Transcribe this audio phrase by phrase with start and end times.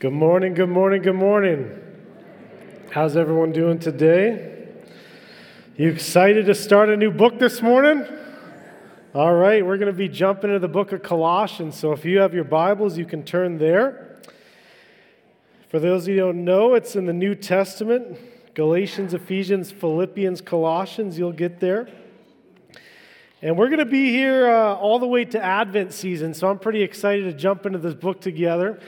[0.00, 1.76] Good morning, good morning, good morning.
[2.92, 4.68] How's everyone doing today?
[5.76, 8.06] You excited to start a new book this morning?
[9.12, 11.76] All right, we're going to be jumping into the book of Colossians.
[11.76, 14.20] So if you have your Bibles, you can turn there.
[15.68, 18.20] For those of you who don't know, it's in the New Testament
[18.54, 21.18] Galatians, Ephesians, Philippians, Colossians.
[21.18, 21.88] You'll get there.
[23.42, 26.60] And we're going to be here uh, all the way to Advent season, so I'm
[26.60, 28.78] pretty excited to jump into this book together.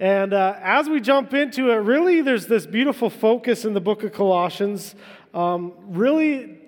[0.00, 4.02] And uh, as we jump into it, really, there's this beautiful focus in the book
[4.02, 4.94] of Colossians,
[5.34, 6.58] um, really,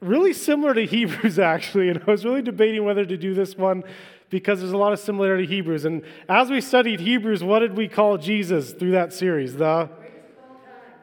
[0.00, 1.90] really similar to Hebrews, actually.
[1.90, 3.84] And I was really debating whether to do this one
[4.30, 5.84] because there's a lot of similarity to Hebrews.
[5.84, 9.54] And as we studied Hebrews, what did we call Jesus through that series?
[9.54, 9.90] The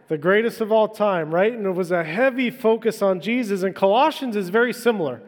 [0.10, 1.54] the greatest of all time, right?
[1.54, 3.64] And it was a heavy focus on Jesus.
[3.64, 5.22] And Colossians is very similar.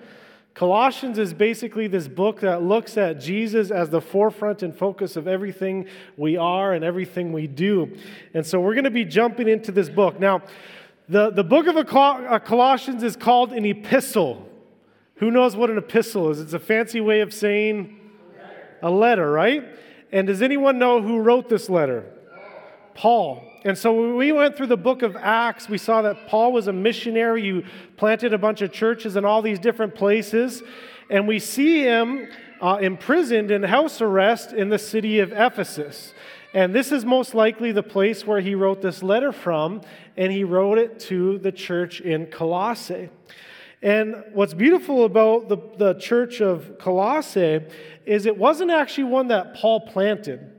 [0.56, 5.28] Colossians is basically this book that looks at Jesus as the forefront and focus of
[5.28, 7.98] everything we are and everything we do.
[8.34, 10.18] And so we're going to be jumping into this book.
[10.18, 10.44] Now,
[11.10, 14.48] the, the book of uh, Colossians is called an epistle.
[15.16, 16.40] Who knows what an epistle is?
[16.40, 18.00] It's a fancy way of saying
[18.82, 19.66] a letter, right?
[20.14, 22.06] And does anyone know who wrote this letter?
[22.94, 23.44] Paul.
[23.66, 26.68] And so when we went through the book of Acts, we saw that Paul was
[26.68, 27.64] a missionary who
[27.98, 30.62] planted a bunch of churches in all these different places.
[31.10, 32.28] And we see him
[32.62, 36.14] uh, imprisoned in house arrest in the city of Ephesus.
[36.54, 39.82] And this is most likely the place where he wrote this letter from,
[40.16, 43.10] and he wrote it to the church in Colossae.
[43.82, 47.62] And what's beautiful about the, the church of Colossae
[48.06, 50.55] is it wasn't actually one that Paul planted.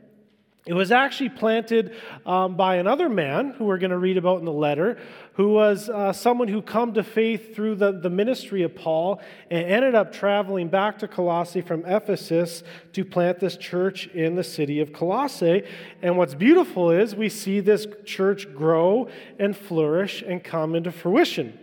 [0.67, 1.95] It was actually planted
[2.27, 4.98] um, by another man who we're going to read about in the letter,
[5.34, 9.64] who was uh, someone who come to faith through the, the ministry of Paul and
[9.64, 12.64] ended up traveling back to Colossae from Ephesus
[12.95, 15.62] to plant this church in the city of Colossae.
[16.03, 19.08] And what's beautiful is we see this church grow
[19.39, 21.56] and flourish and come into fruition.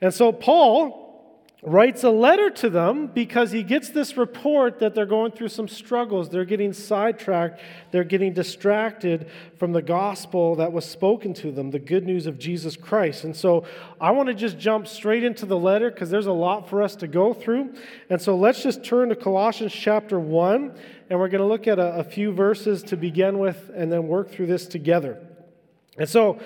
[0.00, 1.07] And so Paul
[1.62, 5.66] writes a letter to them because he gets this report that they're going through some
[5.66, 6.28] struggles.
[6.28, 7.60] They're getting sidetracked.
[7.90, 12.38] They're getting distracted from the gospel that was spoken to them, the good news of
[12.38, 13.24] Jesus Christ.
[13.24, 13.64] And so
[14.00, 16.94] I want to just jump straight into the letter because there's a lot for us
[16.96, 17.74] to go through.
[18.08, 20.74] And so let's just turn to Colossians chapter 1,
[21.10, 24.06] and we're going to look at a, a few verses to begin with and then
[24.06, 25.18] work through this together.
[25.96, 26.38] And so,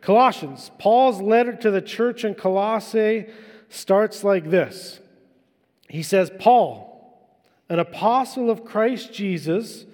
[0.00, 3.26] Colossians, Paul's letter to the church in Colossae
[3.74, 5.00] starts like this
[5.88, 6.90] He says, Paul,
[7.68, 9.84] an apostle of Christ Jesus,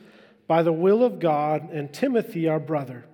[0.46, 3.04] by the will of God, and Timothy, our brother,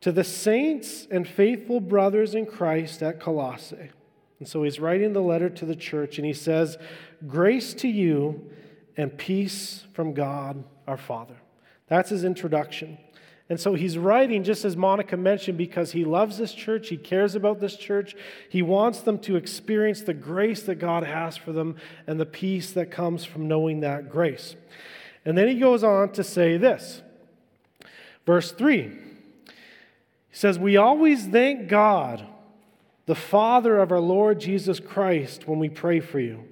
[0.00, 3.90] to the saints and faithful brothers in Christ at Colossae.
[4.38, 6.76] And so he's writing the letter to the church, and he says,
[7.26, 8.50] Grace to you
[8.96, 11.36] and peace from God our Father.
[11.88, 12.98] That's his introduction.
[13.50, 17.34] And so he's writing, just as Monica mentioned, because he loves this church, he cares
[17.34, 18.16] about this church,
[18.48, 22.72] he wants them to experience the grace that God has for them and the peace
[22.72, 24.56] that comes from knowing that grace.
[25.26, 27.02] And then he goes on to say this.
[28.24, 28.82] Verse 3
[30.34, 32.26] he says, We always thank God,
[33.06, 36.44] the Father of our Lord Jesus Christ, when we pray for you.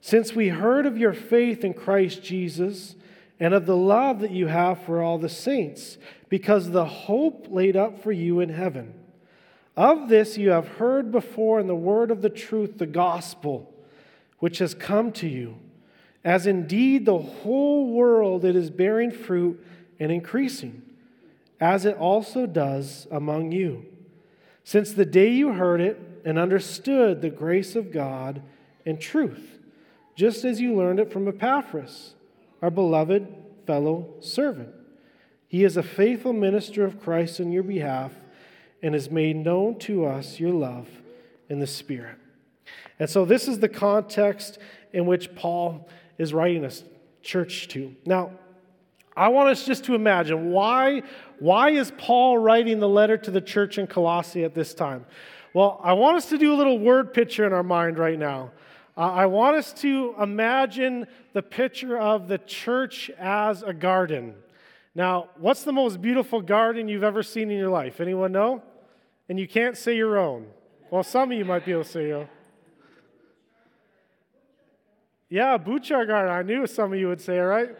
[0.00, 2.94] Since we heard of your faith in Christ Jesus,
[3.38, 5.98] and of the love that you have for all the saints,
[6.28, 8.94] because the hope laid up for you in heaven.
[9.76, 13.74] Of this you have heard before in the word of the truth, the gospel,
[14.38, 15.58] which has come to you,
[16.24, 19.62] as indeed the whole world it is bearing fruit
[20.00, 20.82] and increasing,
[21.60, 23.84] as it also does among you.
[24.64, 28.42] Since the day you heard it and understood the grace of God
[28.84, 29.58] and truth,
[30.16, 32.14] just as you learned it from Epaphras
[32.62, 33.26] our beloved
[33.66, 34.70] fellow servant.
[35.48, 38.12] He is a faithful minister of Christ on your behalf
[38.82, 40.88] and has made known to us your love
[41.48, 42.16] in the Spirit.
[42.98, 44.58] And so, this is the context
[44.92, 46.82] in which Paul is writing us
[47.22, 47.94] church to.
[48.04, 48.32] Now,
[49.16, 51.02] I want us just to imagine why,
[51.38, 55.06] why is Paul writing the letter to the church in Colossae at this time?
[55.54, 58.50] Well, I want us to do a little word picture in our mind right now.
[58.96, 64.34] Uh, I want us to imagine the picture of the church as a garden.
[64.94, 68.00] Now, what's the most beautiful garden you've ever seen in your life?
[68.00, 68.62] Anyone know?
[69.28, 70.46] And you can't say your own.
[70.90, 72.28] Well, some of you might be able to say your own.
[75.28, 76.32] Yeah, Butchart Garden.
[76.32, 77.76] I knew some of you would say it, right?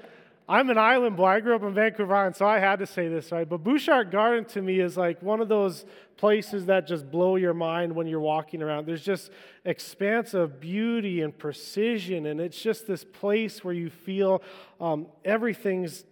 [0.48, 1.26] I'm an island boy.
[1.26, 3.48] I grew up in Vancouver Island, so I had to say this, right?
[3.48, 5.84] But Butchart Garden to me is like one of those
[6.16, 8.86] places that just blow your mind when you're walking around.
[8.86, 9.32] There's just
[9.64, 14.40] expansive beauty and precision, and it's just this place where you feel
[14.80, 16.04] um, everything's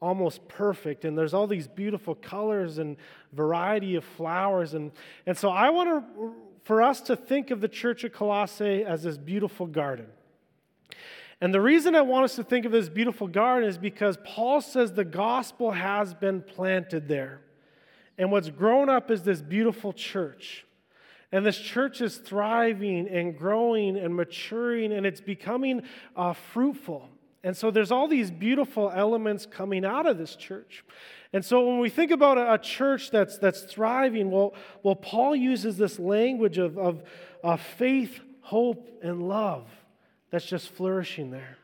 [0.00, 2.96] almost perfect and there's all these beautiful colors and
[3.34, 4.92] variety of flowers and,
[5.26, 6.32] and so i want to
[6.62, 10.06] for us to think of the church of colossae as this beautiful garden
[11.40, 14.60] and the reason i want us to think of this beautiful garden is because paul
[14.60, 17.40] says the gospel has been planted there.
[18.20, 20.66] And what's grown up is this beautiful church.
[21.32, 25.84] And this church is thriving and growing and maturing and it's becoming
[26.14, 27.08] uh, fruitful.
[27.42, 30.84] And so there's all these beautiful elements coming out of this church.
[31.32, 34.52] And so when we think about a, a church that's, that's thriving, well,
[34.82, 37.02] well, Paul uses this language of, of,
[37.42, 39.66] of faith, hope, and love
[40.30, 41.58] that's just flourishing there.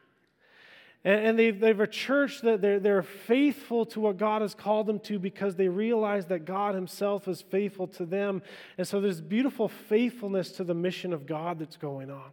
[1.04, 4.86] And, and they've, they've a church that they're, they're faithful to what God has called
[4.86, 8.42] them to because they realize that God Himself is faithful to them.
[8.76, 12.32] And so there's beautiful faithfulness to the mission of God that's going on.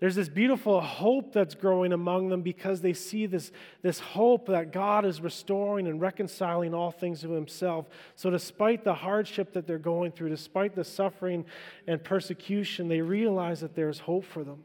[0.00, 4.72] There's this beautiful hope that's growing among them because they see this, this hope that
[4.72, 7.86] God is restoring and reconciling all things to Himself.
[8.16, 11.44] So, despite the hardship that they're going through, despite the suffering
[11.86, 14.64] and persecution, they realize that there's hope for them.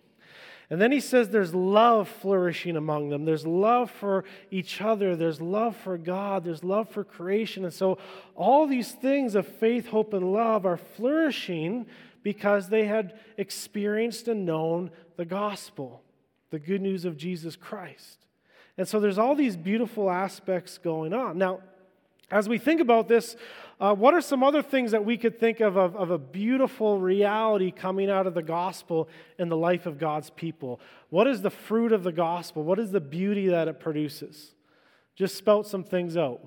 [0.70, 3.24] And then he says there's love flourishing among them.
[3.24, 5.16] There's love for each other.
[5.16, 6.44] There's love for God.
[6.44, 7.64] There's love for creation.
[7.64, 7.98] And so
[8.36, 11.86] all these things of faith, hope, and love are flourishing
[12.22, 16.04] because they had experienced and known the gospel,
[16.50, 18.26] the good news of Jesus Christ.
[18.78, 21.38] And so there's all these beautiful aspects going on.
[21.38, 21.62] Now,
[22.30, 23.38] as we think about this,
[23.80, 26.98] uh, what are some other things that we could think of, of of a beautiful
[27.00, 29.08] reality coming out of the gospel
[29.38, 30.80] in the life of God's people?
[31.10, 32.64] What is the fruit of the gospel?
[32.64, 34.56] What is the beauty that it produces?
[35.16, 36.42] Just spout some things out.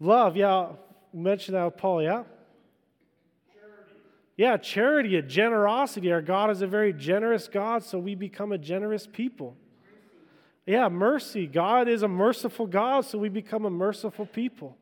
[0.00, 0.68] Love, yeah.
[1.12, 2.24] Mention that, with Paul, yeah?
[4.36, 6.12] Yeah, charity, a generosity.
[6.12, 9.56] Our God is a very generous God, so we become a generous people.
[10.64, 11.46] Yeah, mercy.
[11.46, 14.76] God is a merciful God, so we become a merciful people.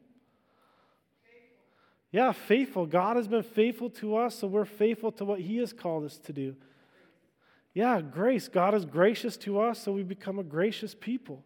[2.12, 2.86] Yeah, faithful.
[2.86, 6.18] God has been faithful to us, so we're faithful to what He has called us
[6.18, 6.56] to do.
[7.74, 8.48] Yeah, grace.
[8.48, 11.44] God is gracious to us, so we become a gracious people.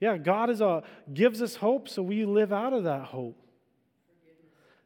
[0.00, 3.40] Yeah, God is a, gives us hope, so we live out of that hope.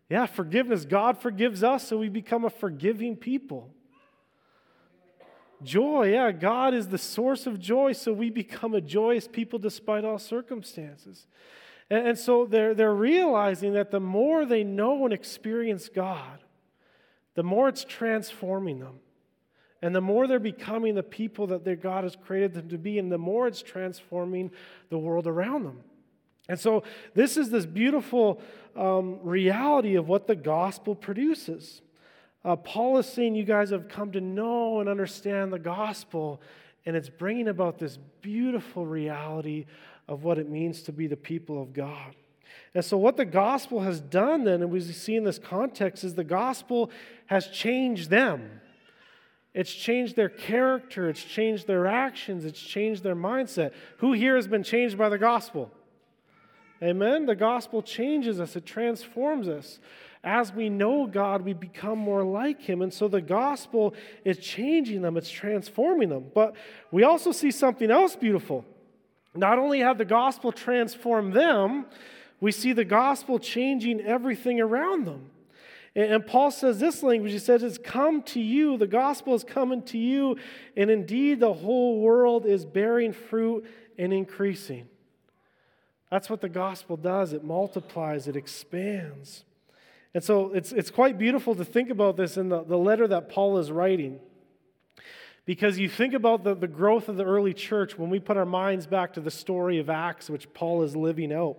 [0.08, 0.84] Yeah, forgiveness.
[0.84, 3.72] God forgives us, so we become a forgiving people.
[5.62, 10.04] Joy, yeah, God is the source of joy, so we become a joyous people despite
[10.04, 11.26] all circumstances.
[11.90, 16.38] And, and so they're, they're realizing that the more they know and experience God,
[17.34, 19.00] the more it's transforming them.
[19.82, 22.98] And the more they're becoming the people that their God has created them to be,
[22.98, 24.50] and the more it's transforming
[24.90, 25.80] the world around them.
[26.48, 26.82] And so,
[27.14, 28.42] this is this beautiful
[28.76, 31.80] um, reality of what the gospel produces.
[32.44, 36.42] Uh, Paul is saying you guys have come to know and understand the gospel,
[36.84, 39.66] and it's bringing about this beautiful reality
[40.10, 42.16] of what it means to be the people of God.
[42.74, 46.14] And so, what the gospel has done then, and we see in this context, is
[46.14, 46.90] the gospel
[47.26, 48.60] has changed them.
[49.54, 53.72] It's changed their character, it's changed their actions, it's changed their mindset.
[53.98, 55.70] Who here has been changed by the gospel?
[56.82, 57.26] Amen?
[57.26, 59.78] The gospel changes us, it transforms us.
[60.22, 62.82] As we know God, we become more like Him.
[62.82, 66.26] And so the gospel is changing them, it's transforming them.
[66.34, 66.54] But
[66.90, 68.64] we also see something else beautiful.
[69.34, 71.86] Not only have the gospel transformed them,
[72.40, 75.30] we see the gospel changing everything around them.
[75.94, 79.82] And Paul says this language, he says, It's come to you, the gospel is coming
[79.84, 80.36] to you,
[80.76, 83.66] and indeed the whole world is bearing fruit
[83.98, 84.88] and increasing.
[86.10, 89.44] That's what the gospel does it multiplies, it expands.
[90.14, 93.28] And so it's, it's quite beautiful to think about this in the, the letter that
[93.28, 94.20] Paul is writing.
[95.50, 98.46] Because you think about the, the growth of the early church when we put our
[98.46, 101.56] minds back to the story of Acts, which Paul is living out.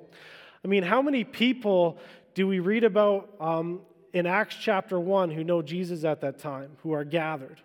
[0.63, 1.97] I mean, how many people
[2.33, 3.81] do we read about um,
[4.13, 7.59] in Acts chapter 1 who know Jesus at that time, who are gathered?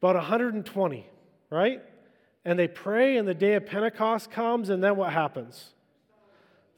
[0.00, 1.10] About 120,
[1.50, 1.82] right?
[2.44, 5.70] and they pray, and the day of Pentecost comes, and then what happens?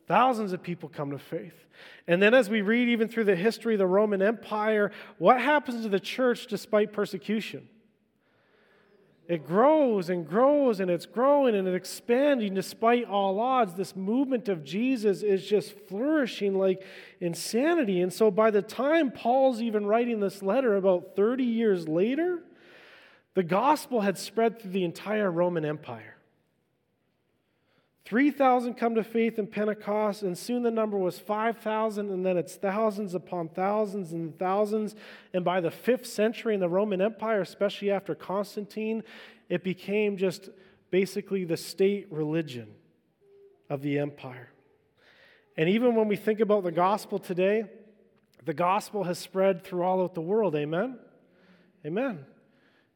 [0.09, 1.67] Thousands of people come to faith.
[2.07, 5.83] And then, as we read even through the history of the Roman Empire, what happens
[5.83, 7.69] to the church despite persecution?
[9.31, 13.75] It grows and grows and it's growing and it's expanding despite all odds.
[13.75, 16.83] This movement of Jesus is just flourishing like
[17.21, 18.01] insanity.
[18.01, 22.43] And so, by the time Paul's even writing this letter about 30 years later,
[23.35, 26.17] the gospel had spread through the entire Roman Empire.
[28.11, 32.57] 3,000 come to faith in Pentecost, and soon the number was 5,000, and then it's
[32.57, 34.97] thousands upon thousands and thousands.
[35.33, 39.05] And by the fifth century in the Roman Empire, especially after Constantine,
[39.49, 40.49] it became just
[40.91, 42.75] basically the state religion
[43.69, 44.51] of the empire.
[45.57, 47.63] And even when we think about the gospel today,
[48.45, 50.57] the gospel has spread through all of the world.
[50.57, 50.99] Amen?
[51.87, 52.27] Amen.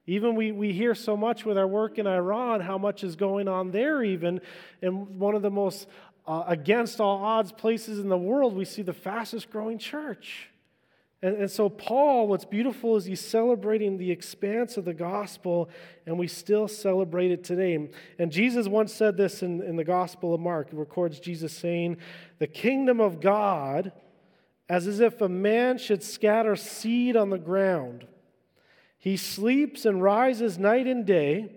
[0.06, 3.49] Even we, we hear so much with our work in Iran, how much is going
[3.49, 4.40] on there, even.
[4.82, 5.88] in one of the most
[6.26, 10.49] uh, against all odds places in the world, we see the fastest growing church.
[11.23, 15.70] And, and so, Paul, what's beautiful is he's celebrating the expanse of the gospel,
[16.06, 17.88] and we still celebrate it today.
[18.18, 20.68] And Jesus once said this in, in the Gospel of Mark.
[20.73, 21.99] It records Jesus saying,
[22.38, 23.92] The kingdom of God,
[24.68, 28.06] as if a man should scatter seed on the ground.
[29.04, 31.50] He sleeps and rises night and day,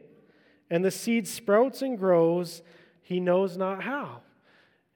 [0.69, 2.61] and the seed sprouts and grows,
[3.01, 4.19] he knows not how.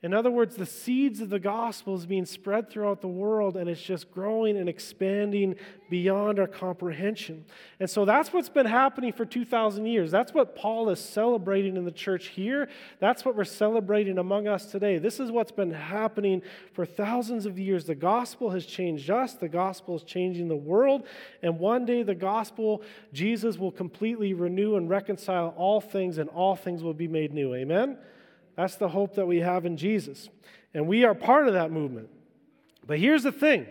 [0.03, 3.69] In other words, the seeds of the gospel is being spread throughout the world and
[3.69, 5.55] it's just growing and expanding
[5.91, 7.45] beyond our comprehension.
[7.79, 10.09] And so that's what's been happening for 2,000 years.
[10.09, 12.67] That's what Paul is celebrating in the church here.
[12.99, 14.97] That's what we're celebrating among us today.
[14.97, 16.41] This is what's been happening
[16.73, 17.85] for thousands of years.
[17.85, 21.05] The gospel has changed us, the gospel is changing the world.
[21.43, 22.81] And one day, the gospel,
[23.13, 27.53] Jesus will completely renew and reconcile all things, and all things will be made new.
[27.53, 27.99] Amen?
[28.55, 30.29] That's the hope that we have in Jesus.
[30.73, 32.09] And we are part of that movement.
[32.85, 33.67] But here's the thing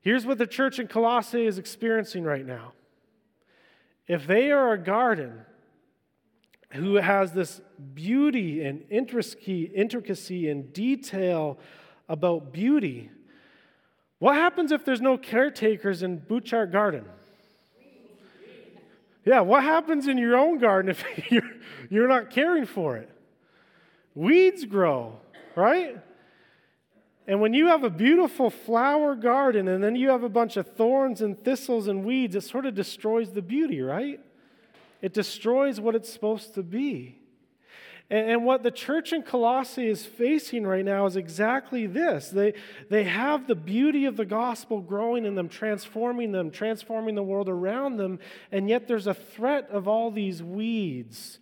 [0.00, 2.72] here's what the church in Colossae is experiencing right now.
[4.06, 5.40] If they are a garden
[6.72, 7.60] who has this
[7.94, 11.58] beauty and intricacy and detail
[12.08, 13.10] about beauty,
[14.18, 17.04] what happens if there's no caretakers in Butchart Garden?
[19.24, 21.50] Yeah, what happens in your own garden if you're,
[21.90, 23.10] you're not caring for it?
[24.14, 25.18] Weeds grow,
[25.56, 25.98] right?
[27.26, 30.76] And when you have a beautiful flower garden and then you have a bunch of
[30.76, 34.20] thorns and thistles and weeds, it sort of destroys the beauty, right?
[35.00, 37.18] It destroys what it's supposed to be.
[38.10, 42.28] And, and what the church in Colossae is facing right now is exactly this.
[42.28, 42.54] They,
[42.90, 47.48] they have the beauty of the gospel growing in them, transforming them, transforming the world
[47.48, 48.18] around them,
[48.52, 51.38] and yet there's a threat of all these weeds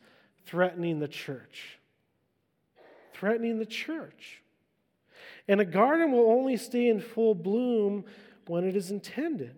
[0.47, 1.78] threatening the church.
[3.14, 4.42] Threatening the church.
[5.49, 8.04] And a garden will only stay in full bloom
[8.47, 9.57] when it is intended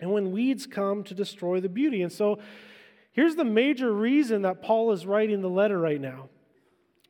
[0.00, 2.02] and when weeds come to destroy the beauty.
[2.02, 2.38] And so
[3.12, 6.28] Here's the major reason that Paul is writing the letter right now.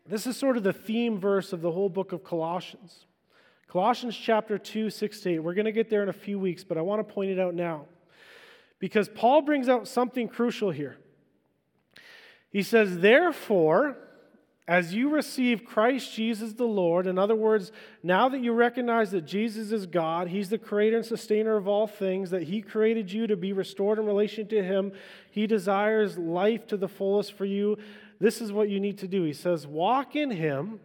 [0.07, 3.07] This is sort of the theme verse of the whole book of Colossians.
[3.69, 5.39] Colossians chapter 2, 6 to 8.
[5.39, 7.39] We're going to get there in a few weeks, but I want to point it
[7.39, 7.87] out now.
[8.81, 10.99] Because Paul brings out something crucial here.
[12.51, 13.97] He says, Therefore,
[14.69, 19.27] as you receive Christ Jesus the Lord, in other words, now that you recognize that
[19.27, 23.27] Jesus is God, He's the creator and sustainer of all things, that He created you
[23.27, 24.93] to be restored in relation to Him,
[25.33, 27.77] He desires life to the fullest for you.
[28.21, 29.25] This is what you need to do.
[29.25, 30.79] He says, Walk in Him,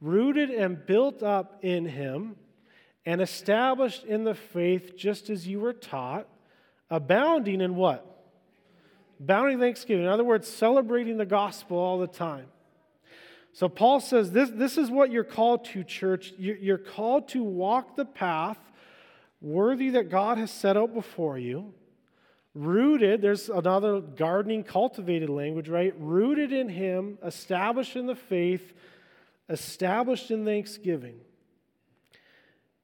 [0.00, 2.34] rooted and built up in Him,
[3.06, 6.26] and established in the faith just as you were taught,
[6.90, 8.04] abounding in what?
[9.20, 10.06] Abounding thanksgiving.
[10.06, 12.46] In other words, celebrating the gospel all the time.
[13.52, 16.32] So Paul says this, this is what you're called to, church.
[16.38, 18.58] You're called to walk the path
[19.40, 21.74] worthy that God has set out before you.
[22.54, 25.94] Rooted, there's another gardening, cultivated language, right?
[25.98, 28.72] Rooted in Him, established in the faith,
[29.48, 31.20] established in thanksgiving.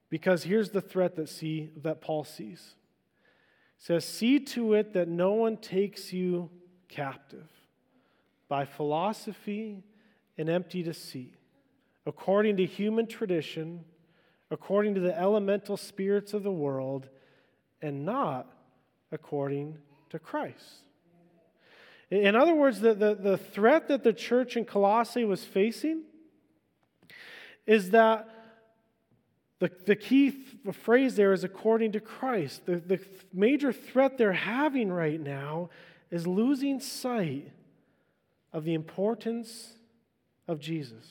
[0.08, 2.74] Because here's the threat that see that Paul sees.
[3.78, 6.48] He says, See to it that no one takes you
[6.88, 7.48] captive
[8.48, 9.82] by philosophy
[10.38, 11.34] and empty deceit,
[12.04, 13.84] according to human tradition,
[14.50, 17.08] according to the elemental spirits of the world,
[17.82, 18.50] and not
[19.12, 19.78] according
[20.10, 20.82] to Christ.
[22.10, 26.02] In other words, the, the, the threat that the church in Colossae was facing
[27.66, 28.28] is that
[29.58, 32.66] the, the key th- phrase there is according to Christ.
[32.66, 33.00] The, the
[33.32, 35.70] major threat they're having right now
[36.10, 37.50] is losing sight
[38.52, 39.72] of the importance
[40.48, 41.06] of Jesus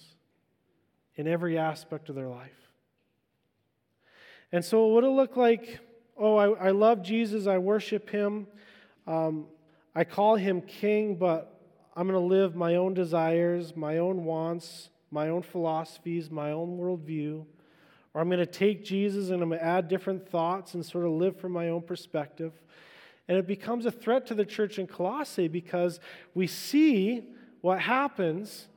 [1.16, 2.52] in every aspect of their life.
[4.52, 5.80] And so, what it look like?
[6.18, 8.48] Oh, I, I love Jesus, I worship him,
[9.06, 9.48] um,
[9.94, 11.60] I call him king, but
[11.96, 16.78] I'm going to live my own desires, my own wants, my own philosophies, my own
[16.78, 17.46] worldview.
[18.14, 21.06] Or I'm going to take Jesus and I'm going to add different thoughts and sort
[21.06, 22.54] of live from my own perspective.
[23.28, 26.00] And it becomes a threat to the church in Colossae because
[26.34, 27.24] we see
[27.62, 28.68] what happens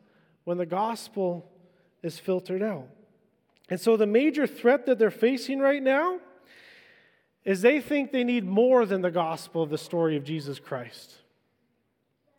[0.49, 1.47] when the gospel
[2.03, 2.89] is filtered out.
[3.69, 6.21] And so the major threat that they're facing right now
[7.45, 11.17] is they think they need more than the gospel of the story of Jesus Christ.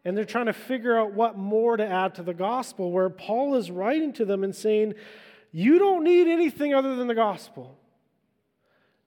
[0.03, 3.53] and they're trying to figure out what more to add to the gospel, where Paul
[3.53, 4.95] is writing to them and saying,
[5.51, 7.77] You don't need anything other than the gospel.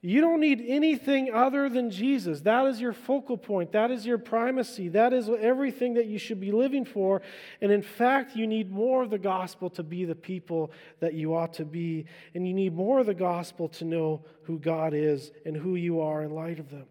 [0.04, 2.40] You don't need anything other than Jesus.
[2.40, 3.70] That is your focal point.
[3.70, 4.88] That is your primacy.
[4.88, 7.22] That is everything that you should be living for.
[7.60, 11.36] And in fact, you need more of the gospel to be the people that you
[11.36, 12.06] ought to be.
[12.34, 16.00] And you need more of the gospel to know who God is and who you
[16.00, 16.86] are in light of them.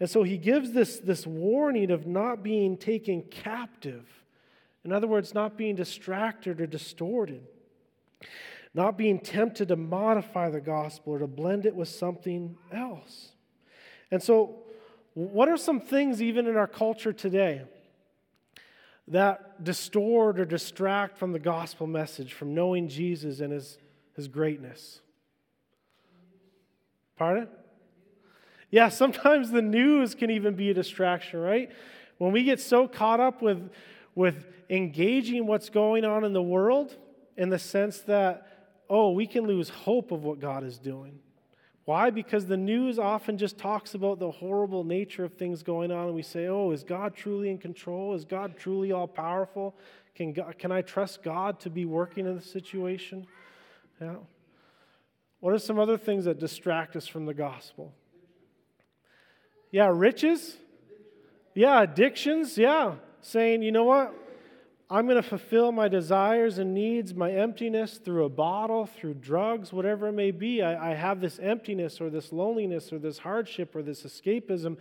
[0.00, 4.04] And so he gives this, this warning of not being taken captive.
[4.84, 7.46] In other words, not being distracted or distorted
[8.78, 13.32] not being tempted to modify the gospel or to blend it with something else.
[14.12, 14.60] And so,
[15.14, 17.62] what are some things, even in our culture today,
[19.08, 23.78] that distort or distract from the gospel message, from knowing Jesus and his,
[24.14, 25.00] his greatness?
[27.16, 27.48] Pardon?
[28.70, 31.68] Yeah, sometimes the news can even be a distraction, right?
[32.18, 33.72] When we get so caught up with,
[34.14, 36.96] with engaging what's going on in the world,
[37.36, 38.57] in the sense that
[38.88, 41.18] oh, we can lose hope of what God is doing.
[41.84, 42.10] Why?
[42.10, 46.14] Because the news often just talks about the horrible nature of things going on, and
[46.14, 48.14] we say, oh, is God truly in control?
[48.14, 49.74] Is God truly all powerful?
[50.14, 53.26] Can, God, can I trust God to be working in the situation?
[54.00, 54.16] Yeah.
[55.40, 57.94] What are some other things that distract us from the gospel?
[59.70, 60.56] Yeah, riches.
[61.54, 62.58] Yeah, addictions.
[62.58, 64.14] Yeah, saying, you know what?
[64.90, 69.70] I'm going to fulfill my desires and needs, my emptiness through a bottle, through drugs,
[69.70, 70.62] whatever it may be.
[70.62, 74.78] I, I, have this emptiness or this loneliness or this hardship or this escapism,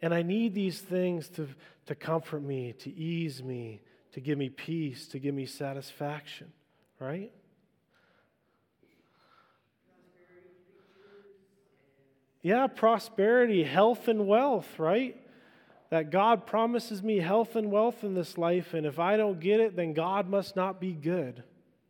[0.00, 1.46] and I need these things to,
[1.86, 6.50] to comfort me, to ease me, to give me peace, to give me satisfaction,
[6.98, 7.30] right?
[12.42, 15.19] Yeah, prosperity, health, and wealth, right?
[15.90, 19.60] That God promises me health and wealth in this life, and if I don't get
[19.60, 21.42] it, then God must not be good,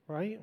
[0.08, 0.40] right?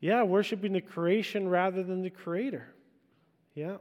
[0.00, 2.66] Yeah, worshiping the creation rather than the creator.
[3.54, 3.76] Yeah.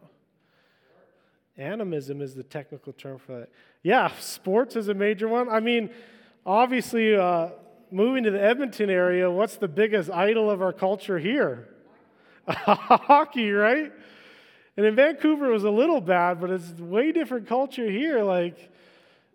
[1.57, 3.49] Animism is the technical term for that.
[3.83, 5.47] Yeah, sports is a major one.
[5.47, 5.89] I mean,
[6.45, 7.49] obviously, uh,
[7.91, 11.69] moving to the Edmonton area, what's the biggest idol of our culture here?
[12.65, 13.91] Hockey, right?
[14.77, 18.23] And in Vancouver, it was a little bad, but it's way different culture here.
[18.23, 18.71] Like,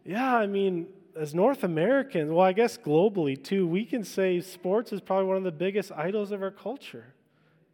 [0.05, 4.92] yeah, I mean, as North Americans, well, I guess globally too, we can say sports
[4.92, 7.14] is probably one of the biggest idols of our culture.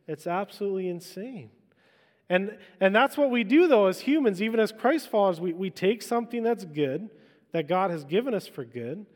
[0.07, 1.50] It's absolutely insane.
[2.29, 5.40] And, and that's what we do, though, as humans, even as Christ followers.
[5.40, 7.09] We, we take something that's good,
[7.53, 9.07] that God has given us for good,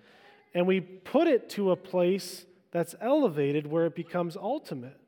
[0.53, 4.99] and we put it to a place that's elevated where it becomes ultimate.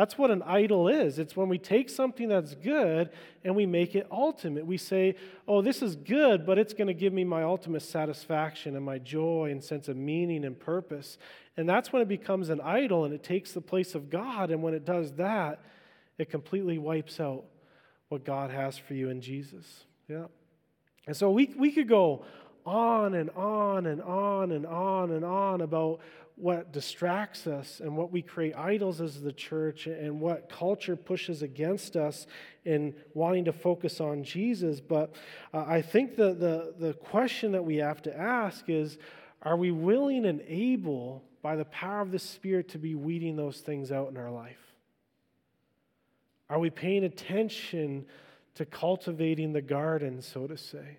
[0.00, 1.18] That's what an idol is.
[1.18, 3.10] It's when we take something that's good
[3.44, 4.64] and we make it ultimate.
[4.64, 5.14] We say,
[5.46, 8.96] oh, this is good, but it's going to give me my ultimate satisfaction and my
[8.96, 11.18] joy and sense of meaning and purpose.
[11.58, 14.50] And that's when it becomes an idol and it takes the place of God.
[14.50, 15.60] And when it does that,
[16.16, 17.44] it completely wipes out
[18.08, 19.84] what God has for you in Jesus.
[20.08, 20.28] Yeah.
[21.06, 22.24] And so we, we could go
[22.64, 26.00] on and on and on and on and on about
[26.40, 31.42] what distracts us and what we create idols as the church and what culture pushes
[31.42, 32.26] against us
[32.64, 34.80] in wanting to focus on Jesus.
[34.80, 35.14] But
[35.52, 38.98] uh, I think the, the, the question that we have to ask is
[39.42, 43.58] are we willing and able, by the power of the Spirit, to be weeding those
[43.60, 44.58] things out in our life?
[46.50, 48.04] Are we paying attention
[48.56, 50.98] to cultivating the garden, so to say?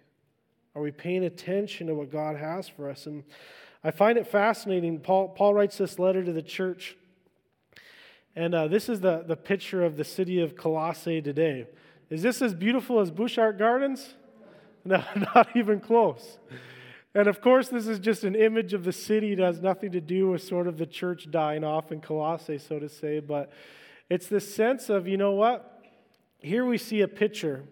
[0.75, 3.05] Are we paying attention to what God has for us?
[3.05, 3.23] And
[3.83, 4.99] I find it fascinating.
[4.99, 6.95] Paul, Paul writes this letter to the church.
[8.35, 11.67] And uh, this is the, the picture of the city of Colossae today.
[12.09, 14.15] Is this as beautiful as Butchart Gardens?
[14.83, 15.03] No,
[15.35, 16.39] not even close.
[17.13, 19.33] And of course, this is just an image of the city.
[19.33, 22.79] It has nothing to do with sort of the church dying off in Colossae, so
[22.79, 23.19] to say.
[23.19, 23.51] But
[24.09, 25.83] it's this sense of, you know what?
[26.39, 27.63] Here we see a picture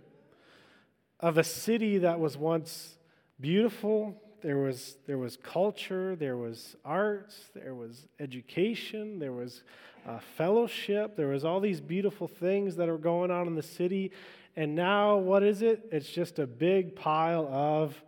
[1.19, 2.97] of a city that was once
[3.41, 9.63] beautiful, there was, there was culture, there was arts, there was education, there was
[10.07, 14.11] uh, fellowship, there was all these beautiful things that are going on in the city.
[14.55, 15.87] And now, what is it?
[15.91, 18.01] It's just a big pile of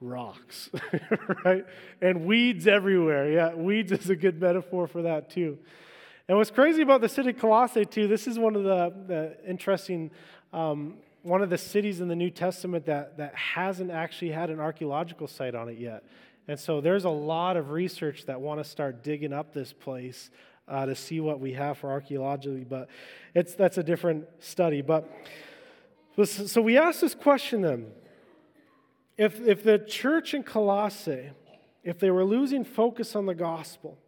[0.00, 0.70] rocks,
[1.44, 1.64] right?
[2.00, 3.30] And weeds everywhere.
[3.30, 5.58] Yeah, weeds is a good metaphor for that, too.
[6.28, 9.36] And what's crazy about the city of Colossae, too, this is one of the, the
[9.48, 10.10] interesting
[10.52, 14.60] um, one of the cities in the New Testament that, that hasn't actually had an
[14.60, 16.04] archaeological site on it yet.
[16.48, 20.30] And so there's a lot of research that want to start digging up this place
[20.66, 22.88] uh, to see what we have for archaeology, but
[23.34, 24.82] it's, that's a different study.
[24.82, 25.08] But
[26.24, 27.86] So we asked this question then.
[29.16, 31.30] If, if the church in Colossae,
[31.84, 33.98] if they were losing focus on the gospel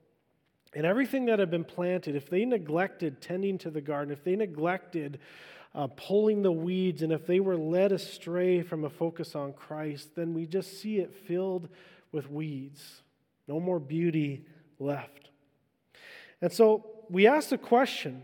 [0.74, 4.37] and everything that had been planted, if they neglected tending to the garden, if they
[4.37, 5.18] neglected
[5.75, 10.15] uh, pulling the weeds, and if they were led astray from a focus on Christ,
[10.15, 11.69] then we just see it filled
[12.13, 13.03] with weeds.
[13.49, 14.45] No more beauty
[14.79, 15.31] left.
[16.41, 18.23] And so we ask the question,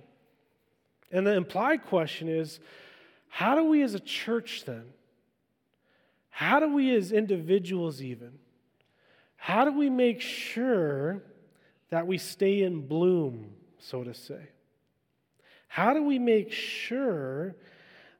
[1.10, 2.60] and the implied question is
[3.28, 4.84] how do we as a church then?
[6.30, 8.38] How do we as individuals, even?
[9.36, 11.22] How do we make sure
[11.90, 14.48] that we stay in bloom, so to say?
[15.70, 17.54] How do we make sure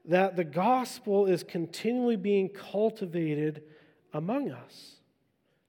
[0.04, 3.64] that the gospel is continually being cultivated
[4.12, 5.00] among us?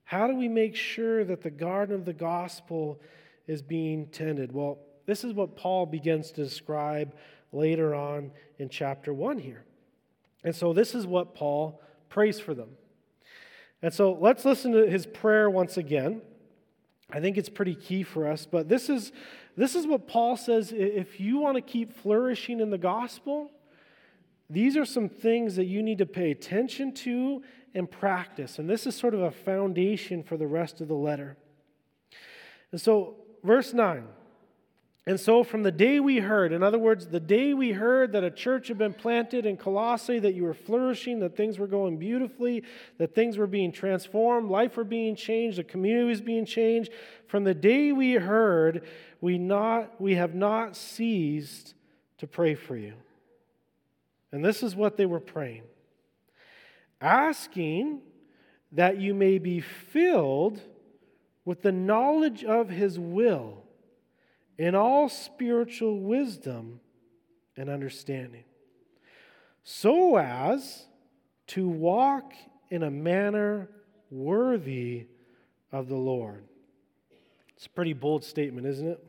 [0.03, 3.01] How do we make sure that the garden of the gospel
[3.47, 4.51] is being tended?
[4.51, 7.15] Well, this is what Paul begins to describe
[7.51, 9.65] later on in chapter 1 here.
[10.43, 12.69] And so, this is what Paul prays for them.
[13.81, 16.21] And so, let's listen to his prayer once again.
[17.09, 19.11] I think it's pretty key for us, but this is
[19.55, 23.51] this is what Paul says if you want to keep flourishing in the gospel,
[24.49, 27.41] these are some things that you need to pay attention to
[27.73, 28.59] and practice.
[28.59, 31.37] And this is sort of a foundation for the rest of the letter.
[32.71, 34.07] And so, verse 9
[35.07, 38.23] and so, from the day we heard, in other words, the day we heard that
[38.23, 41.97] a church had been planted in Colossae, that you were flourishing, that things were going
[41.97, 42.63] beautifully,
[42.99, 46.91] that things were being transformed, life were being changed, the community was being changed,
[47.25, 48.85] from the day we heard,
[49.21, 51.75] we, not, we have not ceased
[52.17, 52.93] to pray for you.
[54.31, 55.63] And this is what they were praying
[57.01, 57.99] asking
[58.71, 60.62] that you may be filled
[61.43, 63.63] with the knowledge of his will
[64.57, 66.79] in all spiritual wisdom
[67.57, 68.43] and understanding,
[69.63, 70.86] so as
[71.47, 72.34] to walk
[72.69, 73.67] in a manner
[74.12, 75.07] worthy
[75.71, 76.43] of the Lord.
[77.55, 79.03] It's a pretty bold statement, isn't it?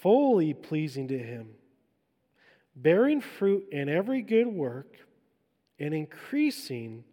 [0.00, 1.50] Fully pleasing to Him,
[2.74, 4.96] bearing fruit in every good work,
[5.78, 7.04] and increasing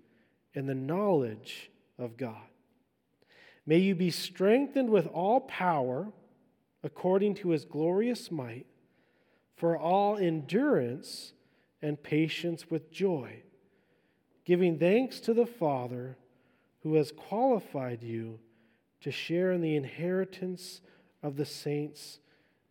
[0.54, 2.48] in the knowledge of God.
[3.66, 6.12] May you be strengthened with all power
[6.84, 8.66] according to his glorious might,
[9.56, 11.34] for all endurance
[11.82, 13.44] and patience with joy,
[14.46, 16.18] giving thanks to the Father
[16.84, 18.40] who has qualified you
[19.02, 20.82] to share in the inheritance
[21.22, 22.20] of the saints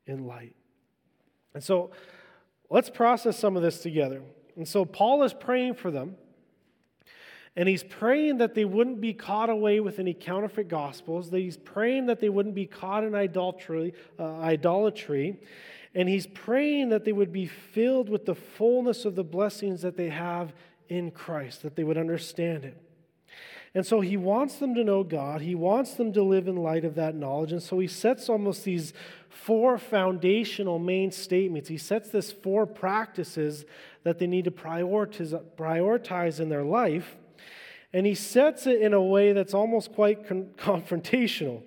[0.06, 0.54] in light.
[1.54, 1.90] And so
[2.70, 4.22] let's process some of this together.
[4.56, 6.16] And so Paul is praying for them.
[7.56, 11.30] And he's praying that they wouldn't be caught away with any counterfeit gospels.
[11.30, 15.40] That he's praying that they wouldn't be caught in idolatry, uh, idolatry.
[15.94, 19.96] And he's praying that they would be filled with the fullness of the blessings that
[19.96, 20.52] they have
[20.88, 22.76] in Christ, that they would understand it.
[23.76, 25.42] And so he wants them to know God.
[25.42, 27.52] He wants them to live in light of that knowledge.
[27.52, 28.94] And so he sets almost these
[29.28, 31.68] four foundational main statements.
[31.68, 33.66] He sets this four practices
[34.02, 37.18] that they need to prioritize, in their life.
[37.92, 41.60] And he sets it in a way that's almost quite con- confrontational.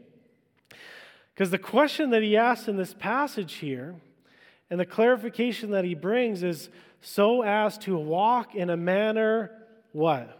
[1.35, 3.93] Because the question that he asks in this passage here,
[4.71, 9.51] and the clarification that he brings is so as to walk in a manner,
[9.91, 10.38] what?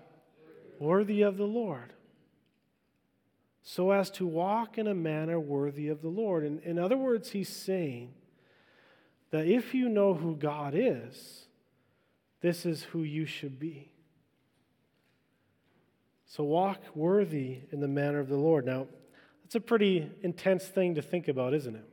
[0.80, 1.94] Worthy of the Lord.
[3.62, 6.44] So as to walk in a manner worthy of the Lord.
[6.44, 8.14] And in other words, he's saying
[9.32, 11.46] that if you know who God is,
[12.42, 13.92] this is who you should be.
[16.26, 18.66] So walk worthy in the manner of the Lord.
[18.66, 18.88] Now,
[19.44, 21.90] that's a pretty intense thing to think about, isn't it?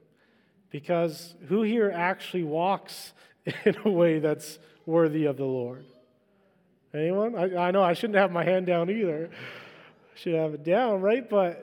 [0.71, 3.13] Because who here actually walks
[3.65, 5.85] in a way that's worthy of the Lord?
[6.95, 7.37] Anyone?
[7.37, 9.31] I, I know I shouldn't have my hand down either.
[9.33, 11.29] I should have it down, right?
[11.29, 11.63] But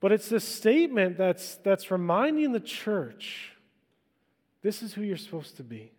[0.00, 3.52] but it's this statement that's that's reminding the church
[4.62, 5.92] this is who you're supposed to be.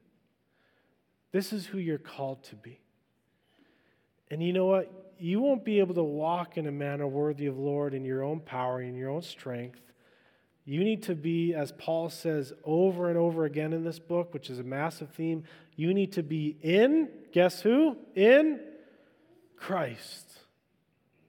[1.32, 2.82] This is who you're called to be.
[4.30, 5.14] And you know what?
[5.20, 8.42] You won't be able to walk in a manner worthy of Lord in your own
[8.42, 9.80] power, in your own strength.
[10.70, 14.50] You need to be, as Paul says over and over again in this book, which
[14.50, 15.46] is a massive theme,
[15.78, 17.96] you need to be in, guess who?
[18.16, 18.60] In
[19.56, 20.30] Christ.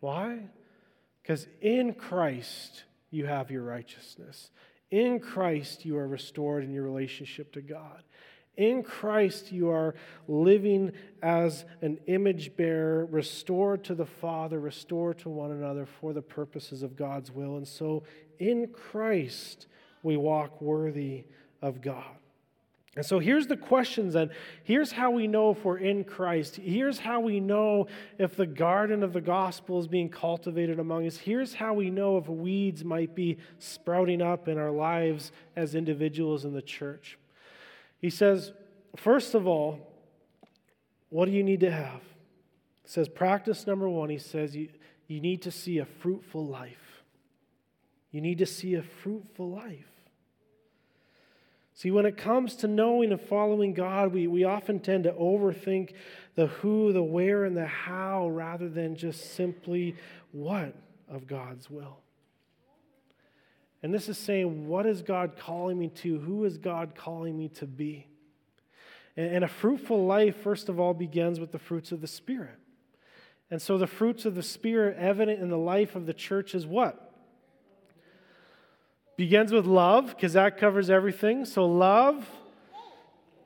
[0.01, 0.41] Why?
[1.23, 4.51] Because in Christ you have your righteousness.
[4.91, 8.03] In Christ you are restored in your relationship to God.
[8.59, 9.95] In Christ, you are
[10.27, 10.91] living
[11.23, 16.83] as an image bearer, restored to the Father, restored to one another for the purposes
[16.83, 17.57] of God's will.
[17.57, 18.03] And so,
[18.41, 19.69] in Christ,
[20.03, 21.25] we walk worthy
[21.63, 22.17] of God.
[22.97, 24.33] And so here's the questions, and
[24.65, 26.57] here's how we know if we're in Christ.
[26.57, 27.87] Here's how we know
[28.19, 31.17] if the garden of the gospel is being cultivated among us.
[31.17, 36.45] Here's how we know if weeds might be sprouting up in our lives as individuals
[36.45, 37.19] in the church.
[37.99, 38.53] He says,
[38.97, 39.81] first of all,
[41.11, 42.03] what do you need to have?
[42.83, 44.69] He says, practice number one, he says, you,
[45.07, 47.03] you need to see a fruitful life.
[48.11, 49.87] You need to see a fruitful life.
[51.75, 55.93] See, when it comes to knowing and following God, we, we often tend to overthink
[56.35, 59.95] the who, the where, and the how rather than just simply
[60.33, 60.75] what
[61.09, 61.99] of God's will.
[63.83, 66.19] And this is saying, what is God calling me to?
[66.19, 68.09] Who is God calling me to be?
[69.17, 72.59] And, and a fruitful life, first of all, begins with the fruits of the Spirit.
[73.51, 76.67] And so the fruits of the Spirit evident in the life of the church is
[76.67, 77.05] what?
[79.17, 81.45] Begins with love, because that covers everything.
[81.45, 82.29] So, love,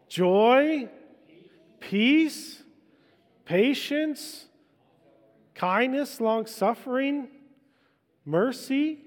[0.08, 0.88] joy,
[1.80, 2.62] peace,
[3.44, 4.46] patience,
[5.54, 7.28] kindness, long suffering,
[8.24, 8.98] mercy,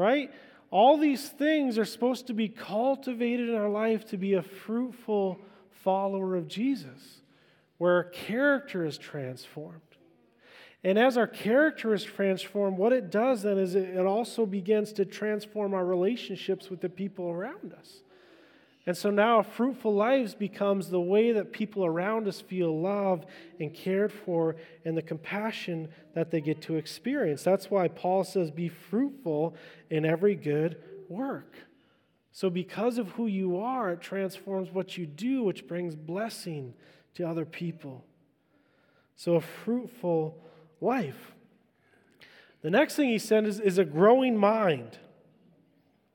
[0.00, 0.32] right?
[0.70, 5.38] All these things are supposed to be cultivated in our life to be a fruitful
[5.70, 7.22] follower of Jesus,
[7.78, 9.80] where our character is transformed.
[10.82, 15.04] And as our character is transformed, what it does then is it also begins to
[15.04, 18.02] transform our relationships with the people around us.
[18.86, 23.26] And so now fruitful lives becomes the way that people around us feel loved
[23.58, 27.42] and cared for and the compassion that they get to experience.
[27.42, 29.54] That's why Paul says, be fruitful
[29.90, 31.56] in every good work.
[32.32, 36.74] So, because of who you are, it transforms what you do, which brings blessing
[37.14, 38.04] to other people.
[39.16, 40.38] So, a fruitful
[40.80, 41.32] life.
[42.62, 44.98] The next thing he said is, is a growing mind.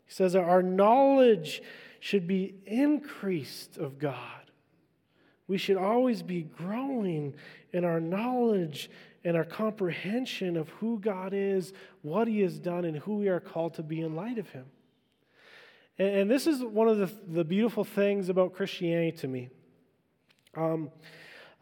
[0.05, 1.61] He says our knowledge
[2.05, 4.51] should be increased of God.
[5.47, 7.33] We should always be growing
[7.73, 8.91] in our knowledge
[9.23, 13.39] and our comprehension of who God is, what He has done, and who we are
[13.39, 14.65] called to be in light of Him.
[15.97, 19.49] And, and this is one of the, the beautiful things about Christianity to me.
[20.55, 20.91] Um,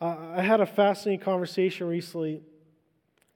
[0.01, 2.41] uh, I had a fascinating conversation recently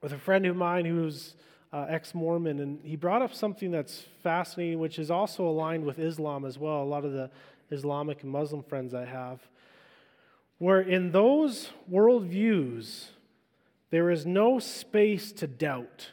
[0.02, 1.36] with a friend of mine who's
[1.78, 6.00] uh, ex Mormon, and he brought up something that's fascinating, which is also aligned with
[6.00, 6.82] Islam as well.
[6.82, 7.30] A lot of the
[7.70, 9.40] Islamic and Muslim friends I have,
[10.58, 13.10] where in those worldviews,
[13.92, 16.12] there is no space to doubt.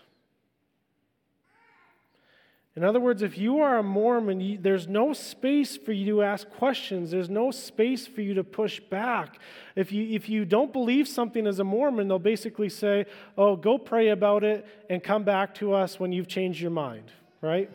[2.76, 6.22] In other words, if you are a Mormon, you, there's no space for you to
[6.22, 7.12] ask questions.
[7.12, 9.38] There's no space for you to push back.
[9.76, 13.06] If you, if you don't believe something as a Mormon, they'll basically say,
[13.38, 17.12] oh, go pray about it and come back to us when you've changed your mind,
[17.40, 17.70] right?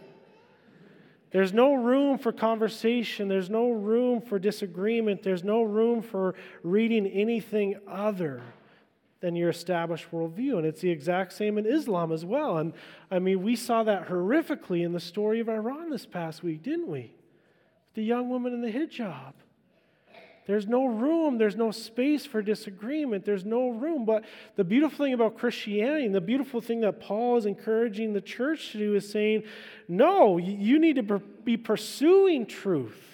[1.32, 3.30] There's no room for conversation.
[3.30, 5.24] There's no room for disagreement.
[5.24, 8.42] There's no room for reading anything other
[9.22, 10.58] than your established worldview.
[10.58, 12.58] And it's the exact same in Islam as well.
[12.58, 12.74] And
[13.12, 16.88] I mean, we saw that horrifically in the story of Iran this past week, didn't
[16.88, 17.14] we?
[17.96, 19.34] The young woman in the hijab.
[20.48, 24.04] There's no room, there's no space for disagreement, there's no room.
[24.04, 28.22] But the beautiful thing about Christianity, and the beautiful thing that Paul is encouraging the
[28.22, 29.44] church to do, is saying,
[29.88, 33.09] no, you need to be pursuing truth.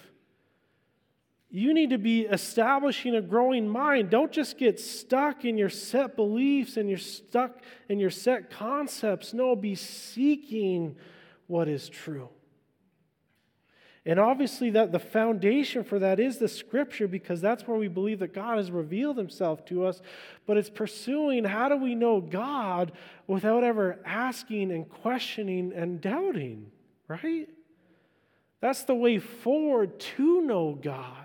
[1.55, 4.09] You need to be establishing a growing mind.
[4.09, 9.33] Don't just get stuck in your set beliefs and you're stuck in your set concepts.
[9.33, 10.97] No, be seeking
[11.47, 12.27] what is true.
[14.05, 18.19] And obviously that the foundation for that is the scripture because that's where we believe
[18.19, 20.01] that God has revealed himself to us,
[20.45, 22.91] but it's pursuing how do we know God
[23.27, 26.69] without ever asking and questioning and doubting,
[27.07, 27.47] right?
[28.59, 31.24] That's the way forward to know God.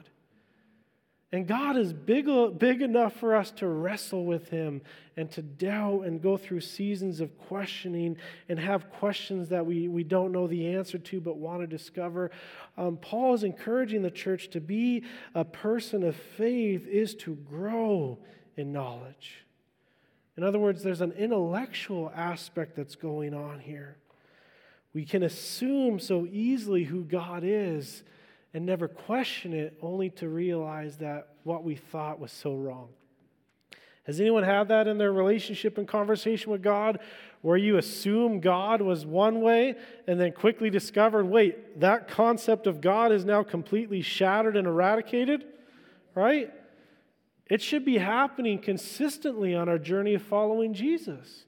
[1.32, 2.26] And God is big,
[2.58, 4.82] big enough for us to wrestle with Him
[5.16, 8.16] and to doubt and go through seasons of questioning
[8.48, 12.32] and have questions that we, we don't know the answer to but want to discover.
[12.76, 18.18] Um, Paul is encouraging the church to be a person of faith is to grow
[18.56, 19.44] in knowledge.
[20.36, 23.98] In other words, there's an intellectual aspect that's going on here.
[24.92, 28.02] We can assume so easily who God is
[28.52, 32.88] and never question it, only to realize that what we thought was so wrong.
[34.04, 36.98] Has anyone had that in their relationship and conversation with God
[37.42, 42.80] where you assume God was one way and then quickly discovered, wait, that concept of
[42.80, 45.44] God is now completely shattered and eradicated?
[46.14, 46.50] Right?
[47.46, 51.44] It should be happening consistently on our journey of following Jesus.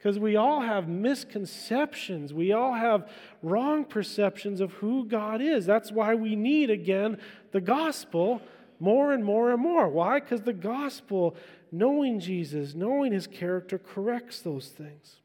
[0.00, 2.32] Because we all have misconceptions.
[2.32, 3.10] We all have
[3.42, 5.66] wrong perceptions of who God is.
[5.66, 7.18] That's why we need, again,
[7.52, 8.40] the gospel
[8.78, 9.90] more and more and more.
[9.90, 10.18] Why?
[10.18, 11.36] Because the gospel,
[11.70, 15.16] knowing Jesus, knowing his character, corrects those things.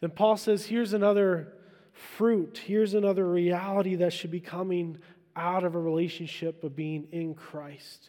[0.00, 1.52] Then Paul says, here's another
[1.92, 4.98] fruit, here's another reality that should be coming
[5.36, 8.08] out of a relationship of being in Christ.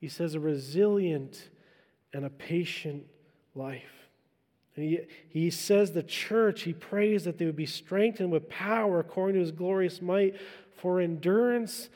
[0.00, 1.50] He says, a resilient
[2.12, 3.06] and a patient
[3.56, 3.99] life.
[4.76, 9.34] He, he says the church, he prays that they would be strengthened with power according
[9.34, 10.36] to his glorious might
[10.74, 11.88] for endurance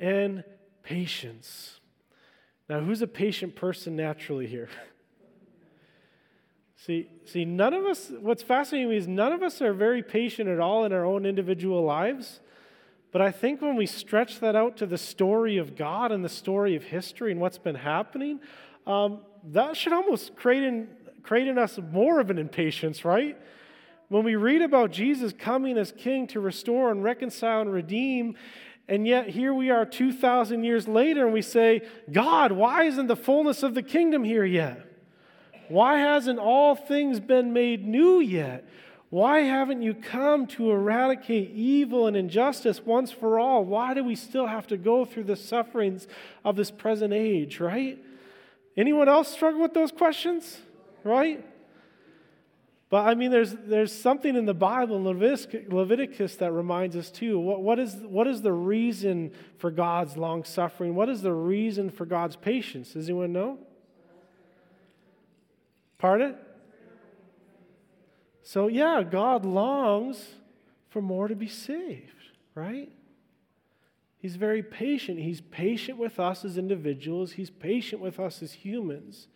[0.00, 0.42] and
[0.82, 1.80] patience.
[2.68, 4.70] Now, who's a patient person naturally here?
[6.76, 10.58] see, see, none of us, what's fascinating is none of us are very patient at
[10.58, 12.40] all in our own individual lives.
[13.12, 16.30] But I think when we stretch that out to the story of God and the
[16.30, 18.40] story of history and what's been happening,
[18.86, 20.88] um, that should almost create in,
[21.22, 23.36] create in us more of an impatience, right?
[24.08, 28.36] When we read about Jesus coming as king to restore and reconcile and redeem,
[28.88, 33.16] and yet here we are 2,000 years later and we say, God, why isn't the
[33.16, 34.84] fullness of the kingdom here yet?
[35.68, 38.68] Why hasn't all things been made new yet?
[39.08, 43.64] Why haven't you come to eradicate evil and injustice once for all?
[43.64, 46.06] Why do we still have to go through the sufferings
[46.44, 47.98] of this present age, right?
[48.76, 50.58] Anyone else struggle with those questions,
[51.04, 51.44] right?
[52.92, 57.38] But I mean, there's, there's something in the Bible, Leviticus, Leviticus that reminds us too.
[57.38, 60.94] What, what, is, what is the reason for God's long suffering?
[60.94, 62.92] What is the reason for God's patience?
[62.92, 63.56] Does anyone know?
[65.96, 66.36] Pardon?
[68.42, 70.34] So, yeah, God longs
[70.90, 72.12] for more to be saved,
[72.54, 72.92] right?
[74.18, 75.18] He's very patient.
[75.18, 79.28] He's patient with us as individuals, He's patient with us as humans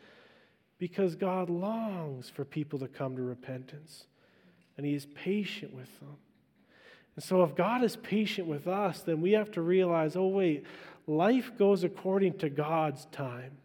[0.78, 4.06] because God longs for people to come to repentance
[4.76, 6.16] and He is patient with them.
[7.14, 10.64] And so, if God is patient with us, then we have to realize oh, wait,
[11.06, 13.58] life goes according to God's time.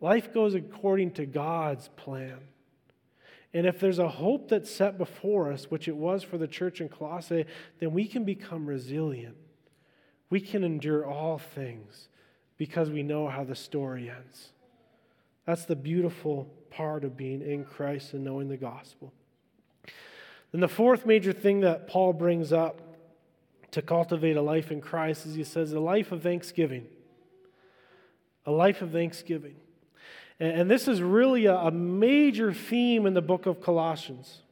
[0.00, 2.38] Life goes according to God's plan.
[3.54, 6.82] And if there's a hope that's set before us, which it was for the church
[6.82, 7.46] in Colossae,
[7.80, 9.36] then we can become resilient.
[10.28, 12.08] We can endure all things
[12.58, 14.52] because we know how the story ends.
[15.46, 19.12] That's the beautiful part of being in Christ and knowing the gospel.
[20.52, 22.80] Then the fourth major thing that Paul brings up
[23.72, 26.86] to cultivate a life in Christ is he says a life of thanksgiving.
[28.44, 29.56] A life of thanksgiving.
[30.38, 34.42] And this is really a, major theme in the book of Colossians.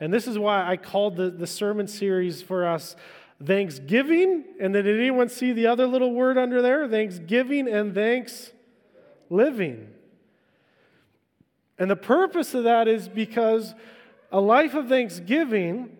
[0.00, 2.94] And this is why I called the, the sermon series for us
[3.42, 4.44] Thanksgiving.
[4.60, 6.86] And then did anyone see the other little word under there?
[6.88, 8.52] Thanksgiving and thanks
[9.30, 9.94] living.
[11.78, 13.74] And the purpose of that is because
[14.32, 15.96] a life of thanksgiving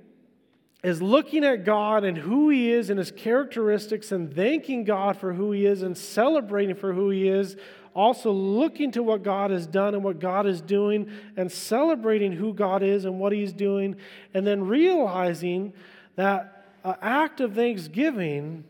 [0.82, 5.32] is looking at God and who He is and His characteristics and thanking God for
[5.32, 7.56] who He is and celebrating for who He is
[7.94, 12.54] also looking to what God has done and what God is doing and celebrating who
[12.54, 13.96] God is and what He's doing,
[14.34, 15.72] and then realizing
[16.14, 18.64] that an act of thanksgiving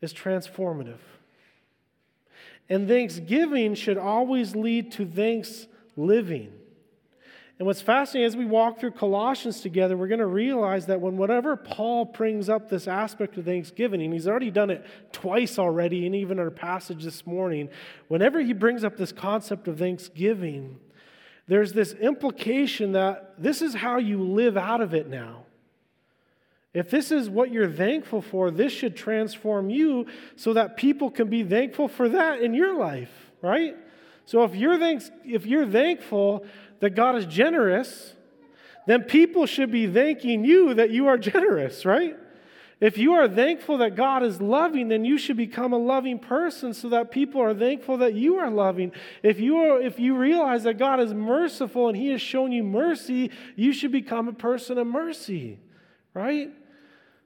[0.00, 1.00] is transformative.
[2.68, 6.52] And thanksgiving should always lead to thanks living.
[7.58, 11.18] And what's fascinating as we walk through Colossians together, we're going to realize that when
[11.18, 16.06] whatever Paul brings up this aspect of thanksgiving, and he's already done it twice already,
[16.06, 17.68] and even our passage this morning,
[18.08, 20.78] whenever he brings up this concept of thanksgiving,
[21.48, 25.44] there's this implication that this is how you live out of it now.
[26.72, 31.28] If this is what you're thankful for, this should transform you so that people can
[31.28, 33.10] be thankful for that in your life,
[33.42, 33.76] right?
[34.30, 36.44] So if you're, thanks, if you're thankful
[36.78, 38.14] that God is generous,
[38.86, 42.16] then people should be thanking you that you are generous, right?
[42.80, 46.72] If you are thankful that God is loving, then you should become a loving person
[46.74, 48.92] so that people are thankful that you are loving.
[49.24, 52.62] If you, are, if you realize that God is merciful and He has shown you
[52.62, 55.58] mercy, you should become a person of mercy,
[56.14, 56.52] right?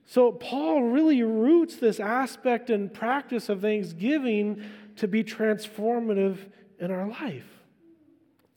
[0.07, 4.65] So Paul really roots this aspect and practice of thanksgiving
[4.97, 6.39] to be transformative
[6.85, 7.47] in our life.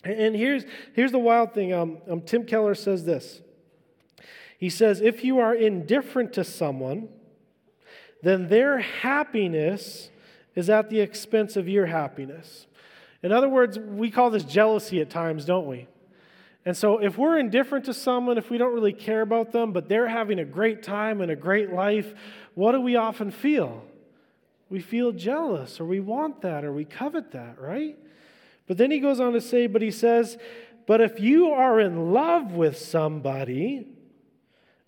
[0.03, 0.63] And here's,
[0.93, 3.41] here's the wild thing um, um, Tim Keller says this.
[4.57, 7.09] He says, If you are indifferent to someone,
[8.21, 10.09] then their happiness
[10.55, 12.67] is at the expense of your happiness.
[13.21, 15.87] In other words, we call this jealousy at times, don't we?
[16.65, 19.87] And so, if we're indifferent to someone, if we don't really care about them, but
[19.87, 22.13] they're having a great time and a great life,
[22.55, 23.83] what do we often feel?
[24.69, 27.97] We feel jealous, or we want that, or we covet that, right?
[28.67, 30.37] But then he goes on to say, but he says,
[30.85, 33.87] But if you are in love with somebody,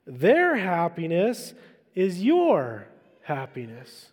[0.06, 1.54] their happiness
[1.96, 2.88] is your
[3.24, 4.12] happiness.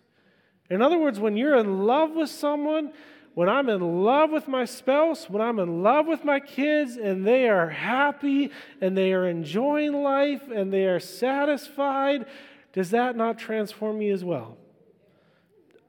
[0.69, 2.93] In other words, when you're in love with someone,
[3.33, 7.25] when I'm in love with my spouse, when I'm in love with my kids, and
[7.25, 8.51] they are happy
[8.81, 12.25] and they are enjoying life and they are satisfied,
[12.73, 14.57] does that not transform me as well?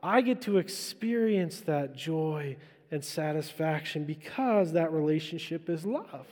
[0.03, 2.57] I get to experience that joy
[2.91, 6.27] and satisfaction because that relationship is love.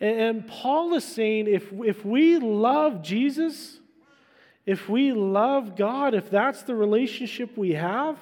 [0.00, 3.78] And Paul is saying if, if we love Jesus,
[4.66, 8.18] if we love God, if that's the relationship we have,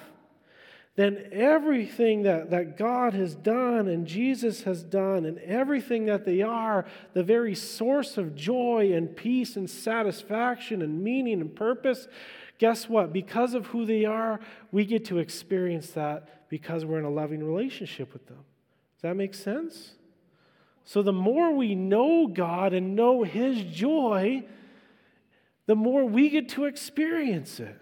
[0.95, 6.43] then everything that, that God has done and Jesus has done and everything that they
[6.43, 12.07] are, the very source of joy and peace and satisfaction and meaning and purpose,
[12.63, 13.11] guess what?
[13.11, 14.39] Because of who they are,
[14.71, 18.37] we get to experience that because we're in a loving relationship with them.
[18.95, 19.95] Does that make sense?
[20.85, 24.45] So the more we know God and know His joy,
[25.65, 27.77] the more we get to experience it.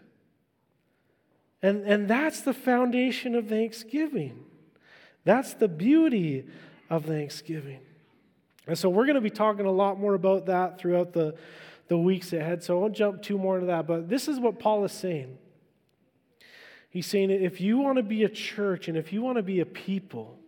[1.62, 4.46] And, and that's the foundation of Thanksgiving.
[5.26, 6.48] That's the beauty
[6.90, 7.82] of Thanksgiving.
[8.66, 11.36] And so we're going to be talking a lot more about that throughout the,
[11.92, 12.64] the weeks ahead.
[12.64, 13.86] So I won't jump too more into that.
[13.86, 15.38] But this is what Paul is saying.
[16.90, 19.60] He's saying if you want to be a church and if you want to be
[19.60, 20.40] a people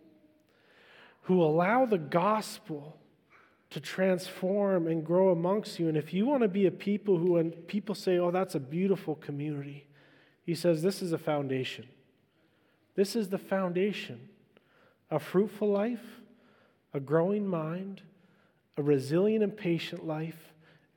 [1.24, 2.96] who allow the gospel
[3.68, 7.32] to transform and grow amongst you, and if you want to be a people who,
[7.32, 9.86] when people say, oh, that's a beautiful community,
[10.46, 11.86] he says, This is a foundation.
[12.94, 14.30] This is the foundation.
[15.10, 16.22] A fruitful life,
[16.94, 18.00] a growing mind,
[18.78, 20.53] a resilient and patient life,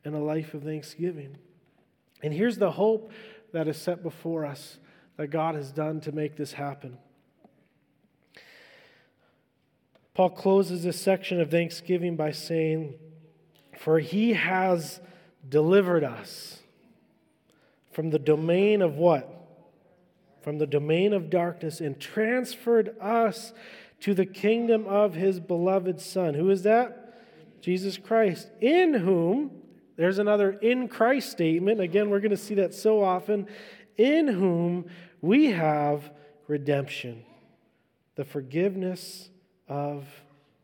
[0.08, 1.38] and a life of thanksgiving.
[2.24, 3.12] And here's the hope
[3.53, 4.78] that is set before us
[5.18, 6.97] that God has done to make this happen.
[10.16, 12.95] Paul closes this section of thanksgiving by saying,
[13.78, 14.99] For he has
[15.47, 16.60] delivered us
[17.91, 19.38] from the domain of what?
[20.47, 23.51] from the domain of darkness and transferred us
[23.99, 26.36] to the kingdom of his beloved Son.
[26.36, 27.20] Who is that?
[27.60, 29.57] Jesus Christ, in whom,
[29.97, 31.81] there's another in Christ statement.
[31.81, 33.47] Again, we're going to see that so often.
[33.97, 34.85] In whom
[35.21, 36.11] we have
[36.47, 37.23] redemption,
[38.15, 39.29] the forgiveness
[39.67, 40.05] of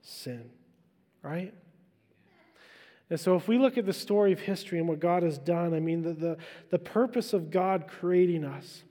[0.02, 0.50] sin.
[1.24, 1.54] Right?
[3.10, 5.74] And so, if we look at the story of history and what God has done,
[5.74, 6.38] I mean, the, the,
[6.70, 8.84] the purpose of God creating us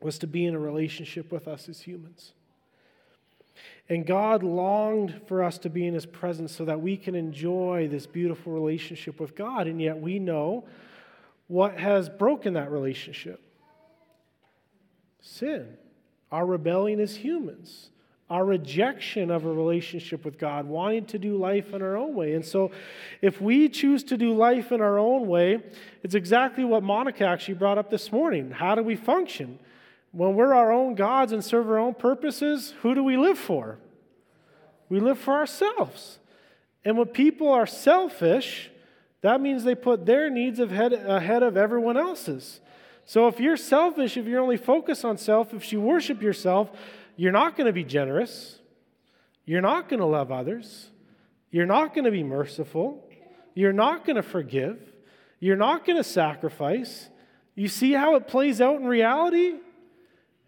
[0.00, 2.32] was to be in a relationship with us as humans.
[3.90, 7.88] And God longed for us to be in His presence so that we can enjoy
[7.90, 9.66] this beautiful relationship with God.
[9.66, 10.64] And yet we know
[11.46, 13.40] what has broken that relationship
[15.20, 15.76] sin,
[16.30, 17.90] our rebellion as humans,
[18.30, 22.34] our rejection of a relationship with God, wanting to do life in our own way.
[22.34, 22.70] And so
[23.22, 25.62] if we choose to do life in our own way,
[26.02, 28.50] it's exactly what Monica actually brought up this morning.
[28.50, 29.58] How do we function?
[30.12, 33.78] When we're our own gods and serve our own purposes, who do we live for?
[34.88, 36.18] We live for ourselves.
[36.84, 38.70] And when people are selfish,
[39.20, 42.60] that means they put their needs ahead of everyone else's.
[43.04, 46.70] So if you're selfish, if you're only focused on self, if you worship yourself,
[47.16, 48.58] you're not going to be generous.
[49.44, 50.90] You're not going to love others.
[51.50, 53.02] You're not going to be merciful.
[53.54, 54.78] You're not going to forgive.
[55.40, 57.08] You're not going to sacrifice.
[57.54, 59.54] You see how it plays out in reality?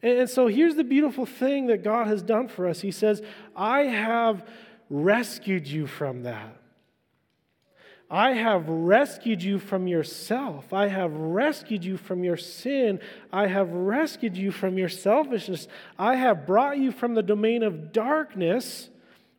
[0.02, 2.80] And so here's the beautiful thing that God has done for us.
[2.80, 3.22] He says,
[3.54, 4.48] I have
[4.88, 6.56] rescued you from that.
[8.10, 10.72] I have rescued you from yourself.
[10.72, 12.98] I have rescued you from your sin.
[13.32, 15.68] I have rescued you from your selfishness.
[15.96, 18.90] I have brought you from the domain of darkness,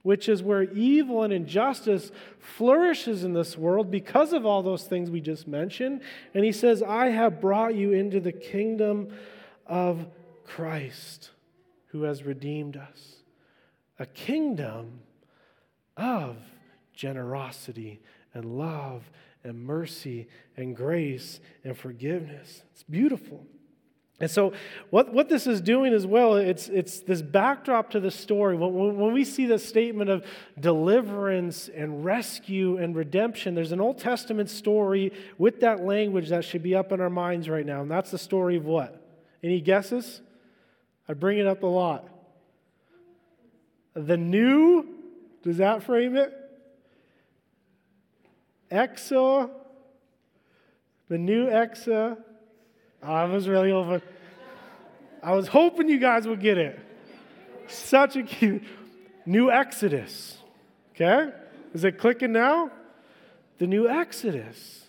[0.03, 5.11] which is where evil and injustice flourishes in this world because of all those things
[5.11, 5.99] we just mentioned.
[6.33, 9.09] And he says, I have brought you into the kingdom
[9.67, 10.07] of
[10.55, 11.29] Christ
[11.87, 13.15] who has redeemed us.
[13.99, 15.01] A kingdom
[15.95, 16.37] of
[16.93, 18.01] generosity
[18.33, 19.09] and love
[19.43, 20.27] and mercy
[20.57, 22.63] and grace and forgiveness.
[22.73, 23.45] It's beautiful.
[24.19, 24.53] And so,
[24.91, 28.55] what, what this is doing as well, it's, it's this backdrop to the story.
[28.55, 30.23] When, when we see the statement of
[30.59, 36.61] deliverance and rescue and redemption, there's an Old Testament story with that language that should
[36.61, 37.81] be up in our minds right now.
[37.81, 39.01] And that's the story of what?
[39.41, 40.21] Any guesses?
[41.11, 42.07] I bring it up a lot.
[43.95, 44.85] The new,
[45.43, 46.33] does that frame it?
[48.71, 49.49] Exa,
[51.09, 52.17] the new Exa.
[53.03, 54.01] I was really over.
[55.21, 56.79] I was hoping you guys would get it.
[57.67, 58.63] Such a cute
[59.25, 60.37] new Exodus.
[60.95, 61.29] Okay?
[61.73, 62.71] Is it clicking now?
[63.57, 64.85] The new Exodus.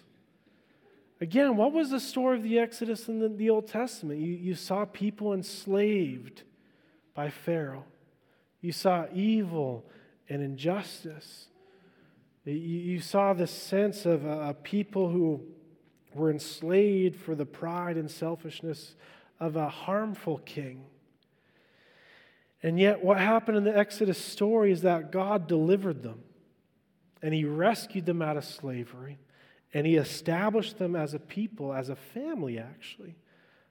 [1.23, 4.19] Again, what was the story of the Exodus in the, the Old Testament?
[4.19, 6.43] You, you saw people enslaved
[7.15, 7.85] by Pharaoh,
[8.61, 9.85] you saw evil
[10.29, 11.47] and injustice.
[12.45, 15.43] You, you saw the sense of a people who
[16.13, 18.97] were enslaved for the pride and selfishness
[19.39, 20.83] of a harmful king.
[22.65, 26.25] And yet, what happened in the Exodus story is that God delivered them
[27.23, 29.19] and He rescued them out of slavery
[29.73, 33.17] and He established them as a people, as a family, actually.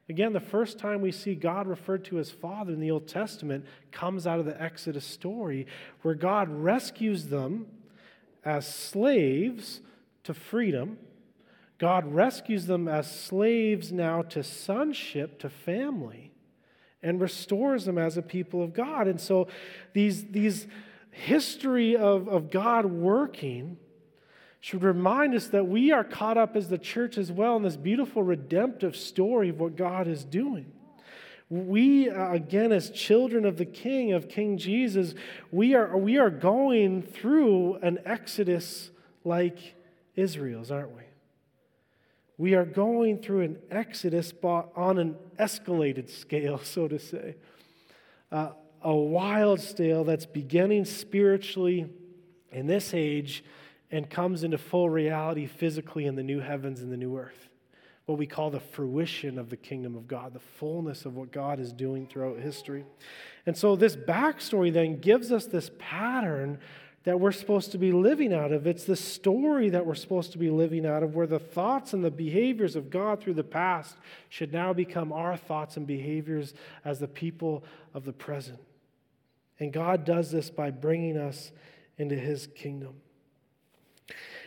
[0.09, 3.65] Again, the first time we see God referred to as Father in the Old Testament
[3.91, 5.67] comes out of the Exodus story,
[6.01, 7.67] where God rescues them
[8.43, 9.81] as slaves
[10.23, 10.97] to freedom.
[11.77, 16.31] God rescues them as slaves now to sonship, to family
[17.03, 19.07] and restores them as a people of God.
[19.07, 19.47] And so
[19.93, 20.67] these, these
[21.11, 23.77] history of, of God working
[24.61, 27.75] should remind us that we are caught up as the church as well in this
[27.75, 30.71] beautiful redemptive story of what God is doing.
[31.49, 35.15] We, uh, again, as children of the King, of King Jesus,
[35.51, 38.91] we are, we are going through an exodus
[39.25, 39.75] like
[40.15, 41.03] Israel's, aren't we?
[42.37, 47.35] We are going through an exodus on an escalated scale, so to say.
[48.31, 48.51] Uh,
[48.83, 51.89] a wild scale that's beginning spiritually
[52.51, 53.43] in this age
[53.91, 57.49] and comes into full reality physically in the new heavens and the new earth.
[58.05, 61.59] What we call the fruition of the kingdom of God, the fullness of what God
[61.59, 62.85] is doing throughout history.
[63.45, 66.59] And so, this backstory then gives us this pattern
[67.03, 68.67] that we're supposed to be living out of.
[68.67, 72.03] It's the story that we're supposed to be living out of, where the thoughts and
[72.03, 73.97] the behaviors of God through the past
[74.29, 76.53] should now become our thoughts and behaviors
[76.85, 77.63] as the people
[77.93, 78.59] of the present.
[79.59, 81.51] And God does this by bringing us
[81.97, 82.95] into his kingdom.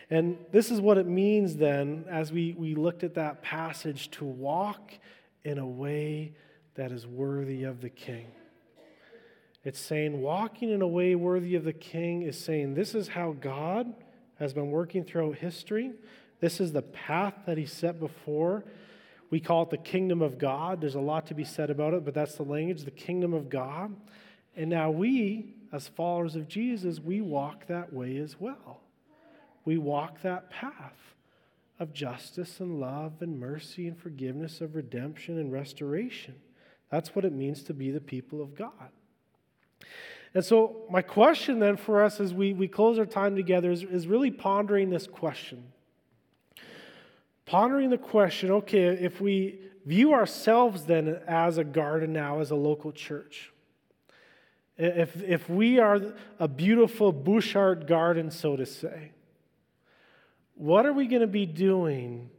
[0.09, 4.25] And this is what it means then, as we, we looked at that passage, to
[4.25, 4.93] walk
[5.43, 6.33] in a way
[6.75, 8.27] that is worthy of the king.
[9.63, 13.31] It's saying walking in a way worthy of the king is saying this is how
[13.31, 13.91] God
[14.37, 15.91] has been working throughout history.
[16.39, 18.63] This is the path that he set before.
[19.31, 20.81] We call it the kingdom of God.
[20.81, 23.49] There's a lot to be said about it, but that's the language, the kingdom of
[23.49, 23.95] God.
[24.55, 28.81] And now we, as followers of Jesus, we walk that way as well.
[29.65, 31.15] We walk that path
[31.79, 36.35] of justice and love and mercy and forgiveness, of redemption and restoration.
[36.89, 38.89] That's what it means to be the people of God.
[40.33, 43.83] And so, my question then for us as we, we close our time together is,
[43.83, 45.63] is really pondering this question.
[47.45, 52.55] Pondering the question okay, if we view ourselves then as a garden now, as a
[52.55, 53.51] local church,
[54.77, 56.01] if, if we are
[56.37, 59.11] a beautiful Butchart garden, so to say,
[60.55, 62.29] what are we going to be doing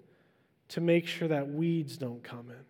[0.68, 2.64] to make sure that weeds don't come in?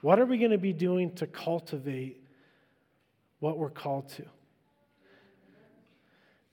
[0.00, 2.22] What are we going to be doing to cultivate
[3.40, 4.24] what we're called to.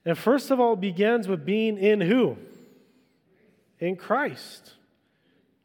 [0.06, 2.38] And first of all, it begins with being in who?
[3.80, 4.74] In Christ.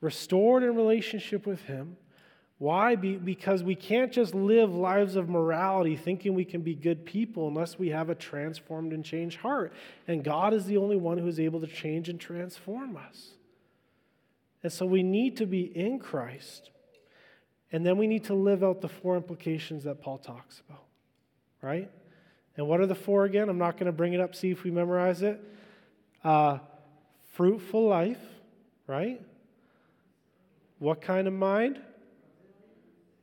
[0.00, 1.96] Restored in relationship with Him.
[2.60, 2.94] Why?
[2.94, 7.78] because we can't just live lives of morality thinking we can be good people unless
[7.78, 9.72] we have a transformed and changed heart.
[10.06, 13.30] And God is the only one who is able to change and transform us.
[14.62, 16.70] And so we need to be in Christ.
[17.72, 20.84] And then we need to live out the four implications that Paul talks about
[21.62, 21.90] right?
[22.56, 23.48] And what are the four again?
[23.48, 25.40] I'm not going to bring it up, see if we memorize it.
[26.24, 26.58] Uh,
[27.32, 28.20] fruitful life,
[28.86, 29.20] right?
[30.78, 31.80] What kind of mind?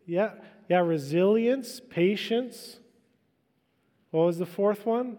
[0.07, 0.31] Yeah,
[0.69, 2.77] yeah, resilience, patience.
[4.11, 5.17] What was the fourth one?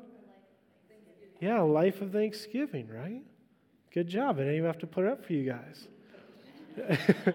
[1.40, 3.22] Yeah, life of thanksgiving, right?
[3.92, 4.36] Good job.
[4.36, 5.86] I didn't even have to put it up for you guys.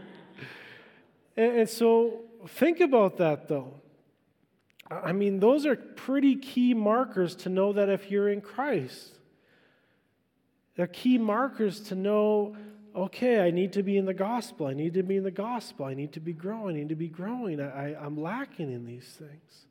[1.38, 3.76] and, and so think about that though.
[4.90, 9.14] I mean, those are pretty key markers to know that if you're in Christ.
[10.76, 12.58] They're key markers to know,
[12.96, 14.68] okay, I need to be in the gospel.
[14.68, 15.86] I need to be in the gospel.
[15.86, 16.76] I need to be growing.
[16.76, 17.62] I need to be growing.
[17.62, 19.66] I, am lacking in these things.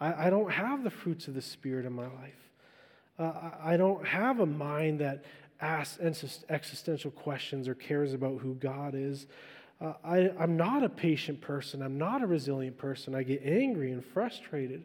[0.00, 2.50] I, I, don't have the fruits of the Spirit in my life.
[3.18, 5.24] Uh, I don't have a mind that
[5.60, 5.98] asks
[6.48, 9.26] existential questions or cares about who God is.
[9.80, 11.82] Uh, I, I'm not a patient person.
[11.82, 13.14] I'm not a resilient person.
[13.14, 14.84] I get angry and frustrated.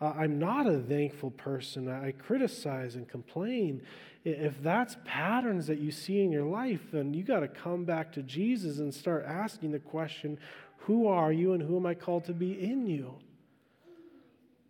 [0.00, 1.88] Uh, I'm not a thankful person.
[1.88, 3.82] I criticize and complain.
[4.24, 8.12] If that's patterns that you see in your life, then you got to come back
[8.12, 10.38] to Jesus and start asking the question
[10.84, 13.14] who are you and who am I called to be in you?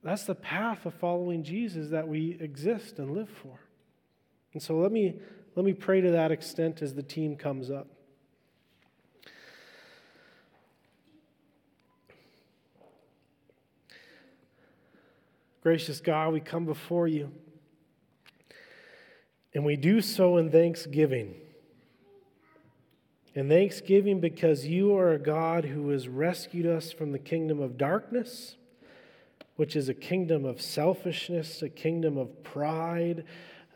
[0.03, 3.61] That's the path of following Jesus that we exist and live for.
[4.53, 5.21] And so let me,
[5.55, 7.87] let me pray to that extent as the team comes up.
[15.63, 17.31] Gracious God, we come before you,
[19.53, 21.35] and we do so in thanksgiving.
[23.35, 27.77] In thanksgiving because you are a God who has rescued us from the kingdom of
[27.77, 28.57] darkness,
[29.57, 33.25] which is a kingdom of selfishness, a kingdom of pride,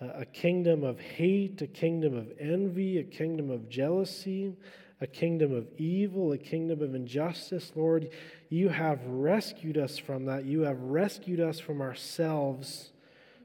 [0.01, 4.57] a kingdom of hate, a kingdom of envy, a kingdom of jealousy,
[5.01, 7.73] a kingdom of evil, a kingdom of injustice.
[7.75, 8.11] Lord,
[8.49, 10.45] you have rescued us from that.
[10.45, 12.93] You have rescued us from ourselves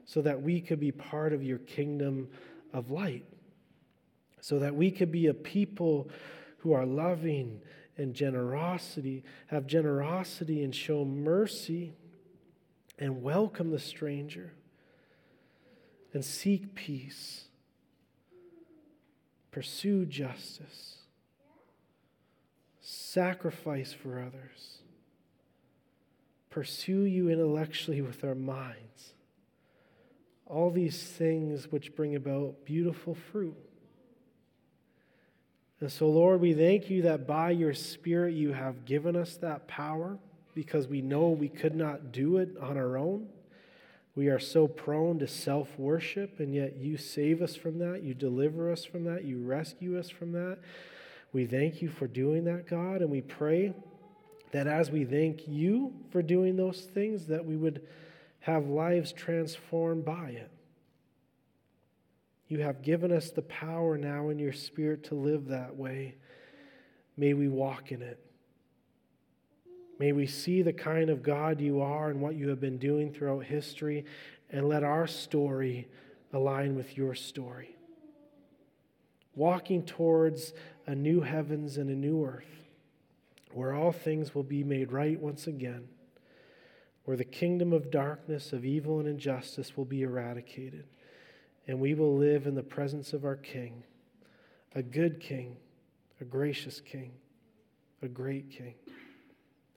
[0.04, 2.28] so that we could be part of your kingdom
[2.72, 3.24] of light,
[4.40, 6.08] so that we could be a people
[6.58, 7.60] who are loving
[7.96, 11.94] and generosity, have generosity and show mercy
[12.98, 14.52] and welcome the stranger
[16.12, 17.44] and seek peace,
[19.50, 20.99] pursue justice
[23.12, 24.78] sacrifice for others,
[26.48, 29.14] pursue you intellectually with our minds.
[30.46, 33.56] All these things which bring about beautiful fruit.
[35.80, 39.66] And so, Lord, we thank you that by your Spirit you have given us that
[39.66, 40.18] power
[40.54, 43.28] because we know we could not do it on our own.
[44.14, 48.02] We are so prone to self worship, and yet you save us from that.
[48.02, 49.24] You deliver us from that.
[49.24, 50.58] You rescue us from that.
[51.32, 53.72] We thank you for doing that, God, and we pray
[54.52, 57.86] that as we thank you for doing those things, that we would
[58.40, 60.50] have lives transformed by it.
[62.48, 66.16] You have given us the power now in your spirit to live that way.
[67.16, 68.18] May we walk in it.
[70.00, 73.12] May we see the kind of God you are and what you have been doing
[73.12, 74.04] throughout history,
[74.50, 75.86] and let our story
[76.32, 77.76] align with your story.
[79.36, 80.54] Walking towards
[80.90, 82.64] a new heavens and a new earth,
[83.52, 85.86] where all things will be made right once again,
[87.04, 90.84] where the kingdom of darkness, of evil, and injustice will be eradicated,
[91.68, 93.84] and we will live in the presence of our King,
[94.74, 95.56] a good King,
[96.20, 97.12] a gracious King,
[98.02, 98.74] a great King.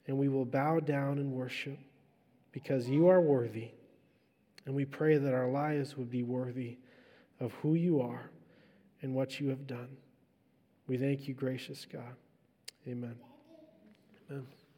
[0.08, 1.78] And we will bow down and worship
[2.50, 3.70] because you are worthy.
[4.66, 6.78] And we pray that our lives would be worthy
[7.38, 8.32] of who you are
[9.00, 9.96] and what you have done.
[10.86, 12.16] We thank you, gracious God.
[12.86, 13.16] Amen.
[14.30, 14.46] Amen.